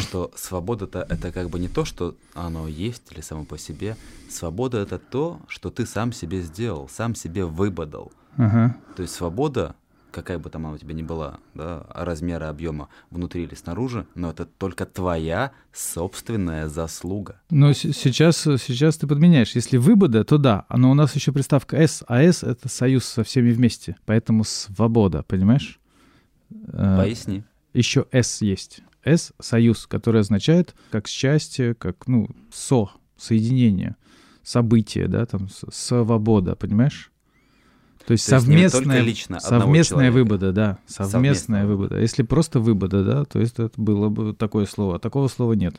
[0.00, 3.96] что свобода-то это как бы не то, что оно есть или само по себе.
[4.28, 8.12] Свобода это то, что ты сам себе сделал, сам себе выбодал.
[8.36, 8.76] Ага.
[8.96, 9.74] То есть свобода,
[10.12, 14.30] какая бы там она у тебя ни была, да, размера, объема внутри или снаружи, но
[14.30, 17.40] это только твоя собственная заслуга.
[17.50, 19.54] Но сейчас, сейчас ты подменяешь.
[19.54, 20.66] Если выбода, то да.
[20.68, 23.96] Но у нас еще приставка «с», а «с»— это союз со всеми вместе.
[24.04, 25.80] Поэтому свобода, понимаешь?
[26.50, 27.42] Э, Поясни.
[27.72, 28.82] еще «с» есть.
[29.04, 33.96] «С»— союз, который означает как счастье, как, ну, со, соединение,
[34.42, 37.11] событие, да, там, свобода, понимаешь?
[38.06, 40.14] То есть То есть совместная, лично одного совместная человека.
[40.14, 42.00] выбода, да, совместная Совместная выбода.
[42.00, 45.76] Если просто выбода, да, то есть это было бы такое слово, а такого слова нет.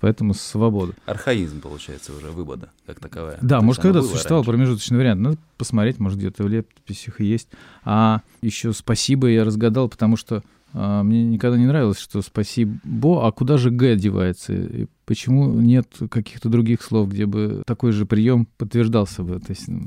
[0.00, 0.94] Поэтому свобода.
[1.06, 3.38] Архаизм, получается, уже выбода, как таковая.
[3.40, 4.50] Да, То может, есть когда-то существовал раньше.
[4.50, 5.20] промежуточный вариант.
[5.20, 7.48] Надо посмотреть, может, где-то в летописях и есть.
[7.84, 12.80] А еще спасибо я разгадал, потому что а, мне никогда не нравилось, что спасибо,
[13.26, 14.54] а куда же Г девается?
[14.54, 19.38] И почему нет каких-то других слов, где бы такой же прием подтверждался бы?
[19.38, 19.86] То есть ну,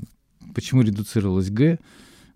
[0.53, 1.79] почему редуцировалось Г?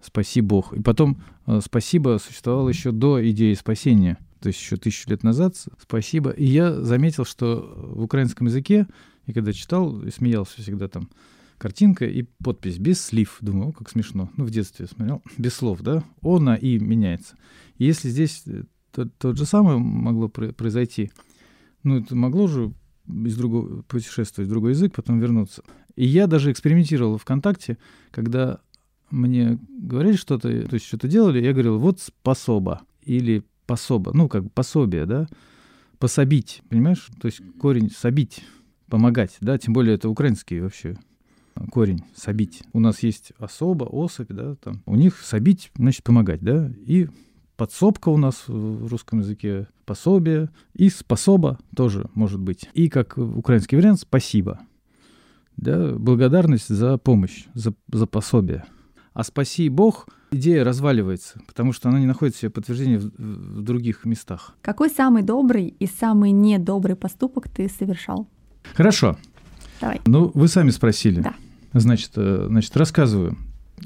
[0.01, 0.73] Спаси Бог.
[0.73, 5.55] И потом э, спасибо существовало еще до идеи спасения, то есть еще тысячу лет назад.
[5.81, 6.31] Спасибо.
[6.31, 8.87] И я заметил, что в украинском языке,
[9.25, 11.09] и когда читал, и смеялся всегда там,
[11.57, 13.37] картинка и подпись без слив.
[13.39, 14.29] Думаю, о, как смешно.
[14.35, 15.21] Ну, в детстве смотрел.
[15.37, 16.03] Без слов, да?
[16.21, 17.37] О на и меняется.
[17.77, 21.11] И если здесь э, то, то же самое могло про- произойти,
[21.83, 22.73] ну, это могло же
[23.07, 25.63] из другого путешествовать в другой язык, потом вернуться.
[25.95, 27.77] И я даже экспериментировал ВКонтакте,
[28.11, 28.59] когда
[29.11, 34.43] мне говорили что-то, то есть что-то делали, я говорил, вот способа или пособа, ну, как
[34.43, 35.27] бы пособие, да,
[35.99, 37.09] пособить, понимаешь?
[37.21, 38.43] То есть корень собить,
[38.87, 40.97] помогать, да, тем более это украинский вообще
[41.71, 42.63] корень собить.
[42.73, 44.81] У нас есть особо, особь, да, там.
[44.85, 47.07] У них собить, значит, помогать, да, и
[47.55, 52.67] подсобка у нас в русском языке, пособие, и способа тоже может быть.
[52.73, 54.61] И как украинский вариант спасибо,
[55.57, 58.65] да, благодарность за помощь, за, за пособие.
[59.13, 64.05] А спаси Бог идея разваливается, потому что она не находит себе подтверждения в, в других
[64.05, 64.55] местах.
[64.61, 68.27] Какой самый добрый и самый недобрый поступок ты совершал?
[68.73, 69.17] Хорошо.
[69.79, 70.01] Давай.
[70.05, 71.21] Ну, вы сами спросили.
[71.21, 71.33] Да.
[71.73, 73.37] Значит, э, значит, рассказываю.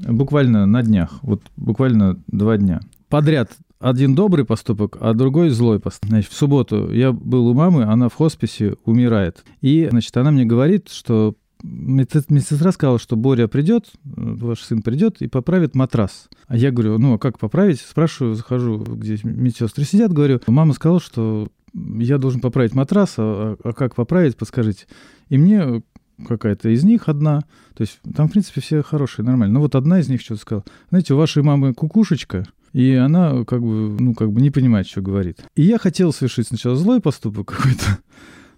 [0.06, 2.80] Буквально на днях, вот буквально два дня.
[3.08, 3.50] Подряд
[3.80, 6.10] один добрый поступок, а другой злой поступок.
[6.10, 9.44] Значит, в субботу я был у мамы, она в хосписе умирает.
[9.60, 15.28] И, значит, она мне говорит, что медсестра сказала, что Боря придет, ваш сын придет и
[15.28, 16.28] поправит матрас.
[16.46, 17.80] А я говорю, ну а как поправить?
[17.80, 23.72] Спрашиваю, захожу, где медсестры сидят, говорю, мама сказала, что я должен поправить матрас, а, а
[23.72, 24.86] как поправить, подскажите.
[25.28, 25.82] И мне
[26.26, 27.40] какая-то из них одна,
[27.74, 29.54] то есть там, в принципе, все хорошие, нормально.
[29.54, 33.60] Но вот одна из них что-то сказала, знаете, у вашей мамы кукушечка, и она как
[33.60, 35.44] бы, ну, как бы не понимает, что говорит.
[35.54, 37.98] И я хотел совершить сначала злой поступок какой-то,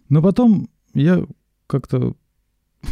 [0.08, 1.24] но потом я
[1.66, 2.14] как-то,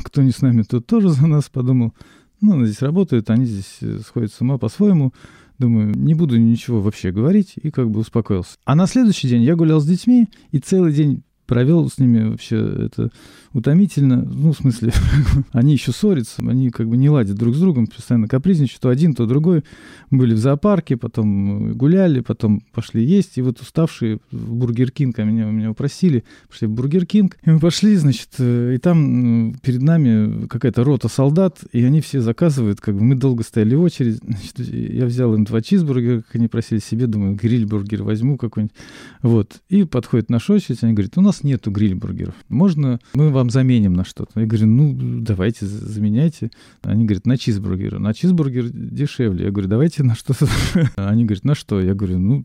[0.04, 1.94] кто не с нами, тот тоже за нас подумал,
[2.40, 5.12] ну, она здесь работает, они здесь э, сходят с ума по-своему.
[5.58, 8.56] Думаю, не буду ничего вообще говорить, и как бы успокоился.
[8.64, 12.56] А на следующий день я гулял с детьми, и целый день провел с ними вообще
[12.58, 13.10] это
[13.54, 14.22] утомительно.
[14.22, 14.92] Ну, в смысле,
[15.52, 19.14] они еще ссорятся, они как бы не ладят друг с другом, постоянно капризничают, то один,
[19.14, 19.64] то другой.
[20.10, 25.24] Были в зоопарке, потом гуляли, потом пошли есть, и вот уставшие в Бургер Кинг, а
[25.24, 29.80] меня, меня упросили, пошли в Бургер Кинг, и мы пошли, значит, э, и там перед
[29.80, 34.18] нами какая-то рота солдат, и они все заказывают, как бы мы долго стояли в очередь,
[34.22, 38.76] значит, я взял им два чизбургера, как они просили себе, думаю, гриль-бургер возьму какой-нибудь,
[39.22, 43.94] вот, и подходит наша очередь, они говорят, у нас нету гриль-бургеров, можно мы вам заменим
[43.94, 44.40] на что-то?
[44.40, 46.50] Я говорю, ну, давайте, заменяйте.
[46.82, 47.98] Они говорят, на чизбургер.
[47.98, 49.46] На чизбургер дешевле.
[49.46, 50.46] Я говорю, давайте на что-то.
[50.96, 51.80] Они говорят, на что?
[51.80, 52.44] Я говорю, ну,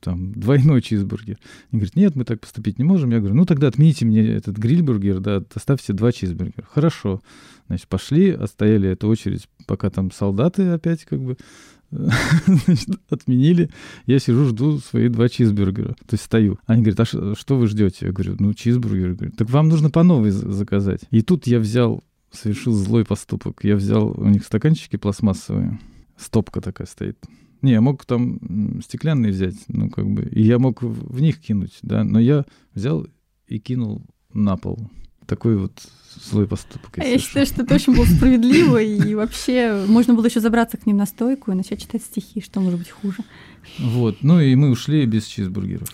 [0.00, 1.38] там, двойной чизбургер.
[1.70, 3.10] Они говорят, нет, мы так поступить не можем.
[3.10, 6.66] Я говорю, ну, тогда отмените мне этот грильбургер, да, оставьте два чизбургера.
[6.72, 7.22] Хорошо.
[7.68, 11.36] Значит, пошли, отстояли эту очередь, пока там солдаты опять как бы
[11.90, 13.70] значит, отменили.
[14.06, 15.94] Я сижу, жду свои два чизбургера.
[16.06, 16.58] То есть стою.
[16.66, 18.06] Они говорят, а что вы ждете?
[18.06, 19.14] Я говорю, ну, чизбургер.
[19.14, 21.02] Говорю, так вам нужно по новой заказать.
[21.10, 23.64] И тут я взял, совершил злой поступок.
[23.64, 25.78] Я взял у них стаканчики пластмассовые.
[26.16, 27.18] Стопка такая стоит.
[27.62, 31.78] Не, я мог там стеклянные взять, ну, как бы, и я мог в них кинуть,
[31.82, 33.06] да, но я взял
[33.48, 34.90] и кинул на пол.
[35.26, 35.72] Такой вот
[36.24, 36.96] злой поступок.
[36.96, 40.86] Я, я считаю, что это очень было справедливо, и вообще можно было еще забраться к
[40.86, 43.18] ним на стойку и начать читать стихи, что может быть хуже.
[43.78, 45.88] Вот, ну и мы ушли без чизбургеров.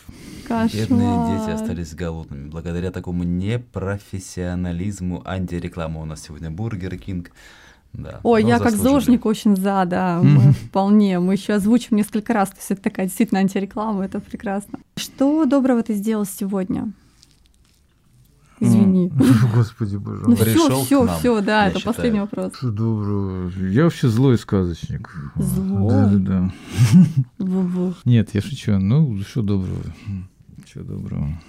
[0.47, 0.71] Кошмар.
[0.73, 2.49] Бедные дети остались голодными.
[2.49, 7.31] Благодаря такому непрофессионализму антирекламы у нас сегодня Бургер Кинг.
[7.93, 11.19] Да, Ой, я как зожник очень за, да, мы вполне.
[11.19, 12.49] Мы еще озвучим несколько раз.
[12.51, 14.79] То есть это такая действительно антиреклама, это прекрасно.
[14.97, 16.93] Что доброго ты сделал сегодня?
[18.63, 19.13] Извини.
[19.55, 21.95] Господи, боже Ну все, все, все, да, это считаю.
[21.95, 22.55] последний вопрос.
[22.57, 23.51] Что доброго.
[23.69, 25.11] Я вообще злой сказочник.
[25.37, 25.89] Злой?
[25.91, 26.53] Да, да,
[27.39, 27.95] да.
[28.05, 28.79] Нет, я шучу.
[28.79, 29.83] Ну, что доброго?
[30.65, 31.41] Что доброго?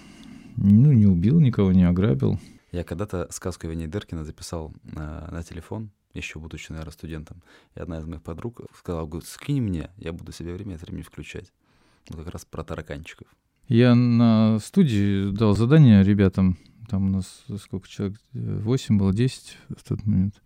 [0.58, 2.40] Ну, не убил никого, не ограбил.
[2.72, 7.44] Я когда-то сказку Вени Дыркина записал на, на телефон, еще будучи, наверное, студентом.
[7.76, 11.04] И одна из моих подруг сказала, говорит, скинь мне, я буду себе время от времени
[11.04, 11.54] включать.
[12.10, 13.28] Вот как раз про тараканчиков.
[13.68, 16.58] Я на студии дал задание ребятам
[16.90, 20.42] там у нас сколько человек, 8 было, 10 в тот момент.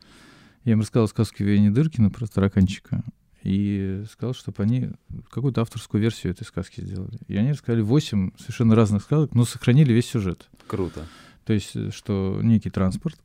[0.64, 3.04] Я им рассказал сказку Вени Дыркина про тараканчика
[3.44, 4.90] и сказал, чтобы они
[5.30, 7.20] какую-то авторскую версию этой сказки сделали.
[7.28, 10.50] И они рассказали 8 совершенно разных сказок, но сохранили весь сюжет.
[10.68, 11.08] Круто.
[11.46, 13.18] То есть, что некий транспорт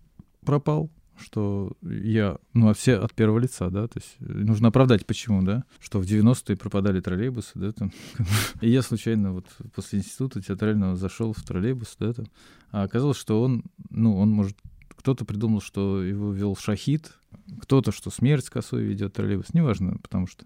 [0.44, 0.90] пропал,
[1.22, 5.64] что я, ну, а все от первого лица, да, то есть нужно оправдать, почему, да,
[5.80, 7.92] что в 90-е пропадали троллейбусы, да, там,
[8.60, 12.26] и я случайно вот после института театрального зашел в троллейбус, да, там,
[12.70, 14.56] а оказалось, что он, ну, он может,
[14.90, 17.12] кто-то придумал, что его вел шахид,
[17.60, 20.44] кто-то, что смерть косой ведет троллейбус, неважно, потому что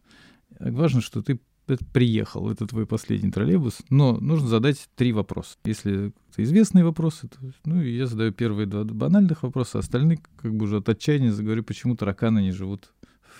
[0.60, 5.56] важно, что ты это приехал, это твой последний троллейбус, но нужно задать три вопроса.
[5.64, 10.54] Если это известные вопросы, то, ну, я задаю первые два банальных вопроса, а остальные как
[10.54, 12.92] бы уже от отчаяния заговорю, почему тараканы не живут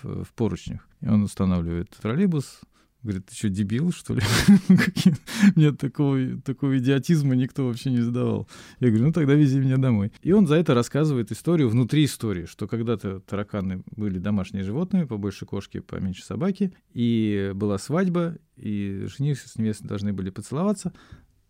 [0.02, 0.88] в, в поручнях.
[1.00, 2.60] И он устанавливает троллейбус,
[3.06, 4.22] Говорит, ты что, дебил, что ли?
[5.54, 8.48] Мне такого, такого идиотизма никто вообще не задавал.
[8.80, 10.10] Я говорю, ну тогда вези меня домой.
[10.22, 15.46] И он за это рассказывает историю внутри истории, что когда-то тараканы были домашние животные, побольше
[15.46, 20.92] кошки, поменьше собаки, и была свадьба, и жених с невестой должны были поцеловаться,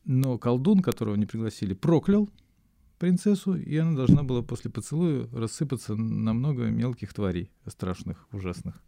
[0.04, 2.28] но колдун, которого не пригласили, проклял
[2.98, 8.82] принцессу, и она должна была после поцелуя рассыпаться на много мелких тварей, страшных, ужасных,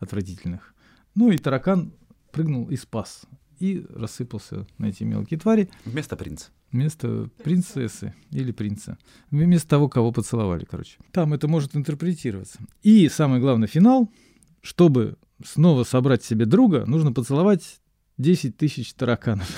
[0.00, 0.74] отвратительных.
[1.14, 1.92] Ну и таракан
[2.32, 3.22] прыгнул и спас.
[3.58, 5.68] И рассыпался на эти мелкие твари.
[5.84, 6.48] Вместо принца.
[6.72, 8.96] Вместо принцессы или принца.
[9.30, 10.98] Вместо того, кого поцеловали, короче.
[11.12, 12.58] Там это может интерпретироваться.
[12.82, 14.10] И самый главный финал,
[14.62, 17.80] чтобы снова собрать себе друга, нужно поцеловать
[18.18, 19.48] 10 тысяч тараканов.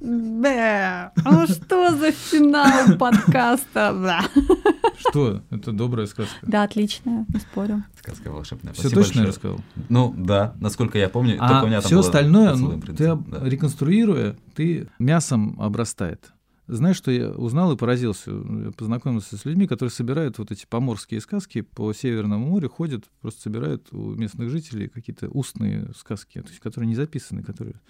[0.00, 3.92] Бля, ну что за финал подкаста?
[3.92, 4.22] Бля.
[5.10, 5.42] Что?
[5.50, 6.36] Это добрая сказка.
[6.42, 7.84] Да, отличная, не спорю.
[7.98, 8.72] Сказка волшебная.
[8.74, 9.60] Все точно рассказал?
[9.88, 11.36] Ну, да, насколько я помню.
[11.36, 16.32] у А меня все остальное, ну, ты реконструируя, ты мясом обрастает.
[16.66, 18.30] Знаешь, что я узнал и поразился?
[18.30, 23.40] Я познакомился с людьми, которые собирают вот эти поморские сказки по Северному морю, ходят, просто
[23.40, 27.80] собирают у местных жителей какие-то устные сказки, то есть которые не записаны, которые...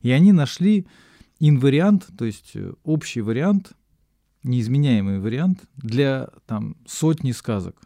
[0.00, 0.86] И они нашли
[1.40, 2.54] инвариант, то есть
[2.84, 3.72] общий вариант,
[4.42, 7.80] неизменяемый вариант для там сотни сказок.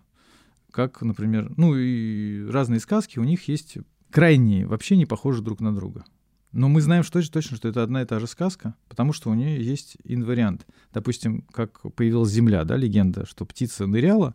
[0.70, 3.78] Как, например, ну и разные сказки, у них есть
[4.11, 6.04] крайние, вообще не похожи друг на друга.
[6.52, 9.34] Но мы знаем что точно, что это одна и та же сказка, потому что у
[9.34, 10.66] нее есть инвариант.
[10.92, 14.32] Допустим, как появилась Земля, да, легенда, что птица ныряла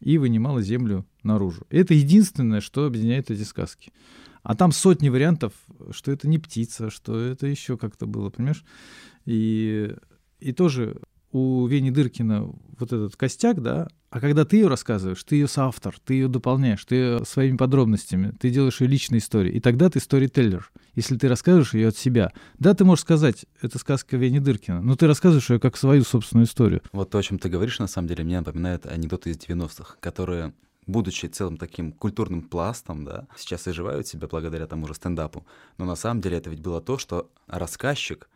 [0.00, 1.66] и вынимала Землю наружу.
[1.68, 3.92] Это единственное, что объединяет эти сказки.
[4.42, 5.52] А там сотни вариантов,
[5.90, 8.64] что это не птица, что это еще как-то было, понимаешь?
[9.26, 9.94] И,
[10.38, 10.98] и тоже
[11.32, 15.96] у Вени Дыркина вот этот костяк, да, а когда ты ее рассказываешь, ты ее соавтор,
[16.04, 20.00] ты ее дополняешь, ты её своими подробностями, ты делаешь ее личной историей, и тогда ты
[20.00, 22.32] сторителлер, если ты рассказываешь ее от себя.
[22.58, 26.46] Да, ты можешь сказать, это сказка Вени Дыркина, но ты рассказываешь ее как свою собственную
[26.46, 26.82] историю.
[26.92, 30.52] Вот то, о чем ты говоришь, на самом деле, мне напоминает анекдоты из 90-х, которые,
[30.86, 35.46] будучи целым таким культурным пластом, да, сейчас изживают себя благодаря тому же стендапу.
[35.78, 38.28] Но на самом деле это ведь было то, что рассказчик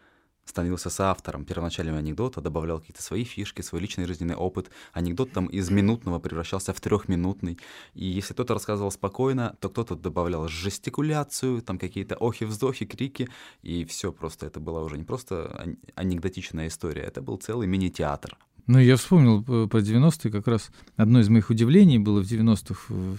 [0.44, 4.70] становился соавтором первоначального анекдота, добавлял какие-то свои фишки, свой личный жизненный опыт.
[4.92, 7.58] Анекдот там из минутного превращался в трехминутный.
[7.94, 13.28] И если кто-то рассказывал спокойно, то кто-то добавлял жестикуляцию, там какие-то охи-вздохи, крики,
[13.62, 14.46] и все просто.
[14.46, 18.36] Это была уже не просто ан- анекдотичная история, это был целый мини-театр.
[18.66, 20.70] Ну, я вспомнил э, про 90-е как раз.
[20.96, 23.16] Одно из моих удивлений было в 90-х э,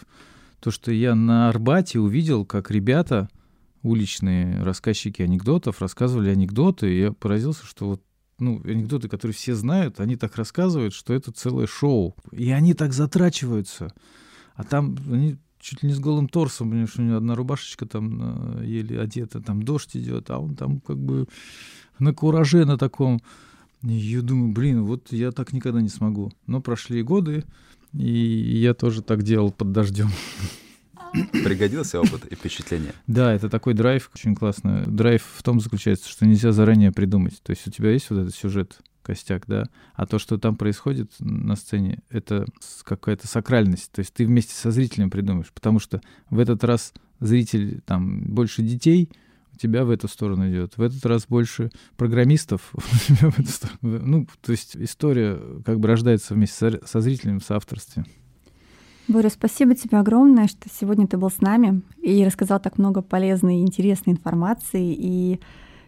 [0.60, 3.30] то, что я на Арбате увидел, как ребята,
[3.86, 8.02] уличные рассказчики анекдотов, рассказывали анекдоты, и я поразился, что вот
[8.40, 12.16] ну, анекдоты, которые все знают, они так рассказывают, что это целое шоу.
[12.32, 13.94] И они так затрачиваются.
[14.56, 17.86] А там они чуть ли не с голым торсом, потому что у него одна рубашечка
[17.86, 21.28] там э, еле одета, там дождь идет, а он там как бы
[22.00, 23.22] на кураже на таком.
[23.84, 26.32] И я думаю, блин, вот я так никогда не смогу.
[26.48, 27.46] Но прошли годы,
[27.94, 30.10] и я тоже так делал под дождем.
[31.32, 32.94] Пригодился опыт и впечатление.
[33.08, 34.84] Да, это такой драйв, очень классно.
[34.86, 37.42] Драйв в том заключается, что нельзя заранее придумать.
[37.42, 41.12] То есть у тебя есть вот этот сюжет, костяк, да, а то, что там происходит
[41.20, 42.46] на сцене, это
[42.84, 43.92] какая-то сакральность.
[43.92, 48.64] То есть ты вместе со зрителем придумаешь, потому что в этот раз зритель, там, больше
[48.64, 49.10] детей,
[49.54, 50.76] у тебя в эту сторону идет.
[50.78, 53.78] В этот раз больше программистов, у тебя в эту сторону.
[53.82, 58.06] Ну, то есть история как бы рождается вместе со, со зрителем в соавторстве.
[59.08, 63.58] Боря, спасибо тебе огромное, что сегодня ты был с нами и рассказал так много полезной
[63.58, 64.96] и интересной информации.
[64.98, 65.40] И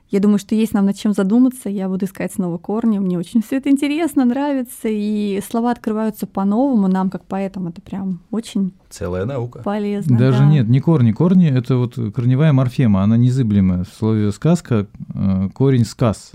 [0.10, 1.68] я думаю, что есть нам над чем задуматься.
[1.68, 3.00] Я буду искать снова корни.
[3.00, 4.88] Мне очень все это интересно, нравится.
[4.88, 6.88] И слова открываются по-новому.
[6.88, 9.60] Нам, как поэтам, это прям очень Целая наука.
[9.64, 10.18] полезно.
[10.18, 10.46] Даже да.
[10.46, 11.12] нет, не корни.
[11.12, 13.84] Корни— это вот корневая морфема, она незыблемая.
[13.84, 16.34] В слове «сказка» э, корень «сказ».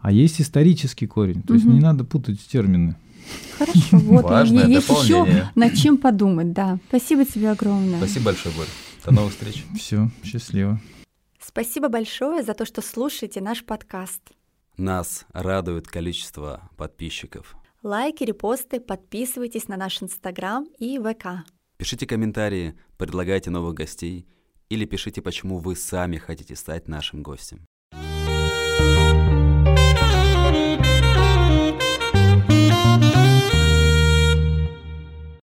[0.00, 1.42] А есть исторический корень.
[1.42, 1.74] То есть Мгм.
[1.76, 2.96] не надо путать термины.
[3.58, 4.24] Хорошо, вот.
[4.24, 5.50] Важное есть еще дополнение.
[5.54, 6.78] над чем подумать, да.
[6.88, 7.98] Спасибо тебе огромное.
[7.98, 8.66] Спасибо большое, Борь.
[9.04, 9.64] До новых встреч.
[9.76, 10.80] Все, счастливо.
[11.40, 14.22] Спасибо большое за то, что слушаете наш подкаст.
[14.76, 17.54] Нас радует количество подписчиков.
[17.82, 21.46] Лайки, репосты, подписывайтесь на наш Инстаграм и ВК.
[21.76, 24.26] Пишите комментарии, предлагайте новых гостей
[24.70, 27.66] или пишите, почему вы сами хотите стать нашим гостем.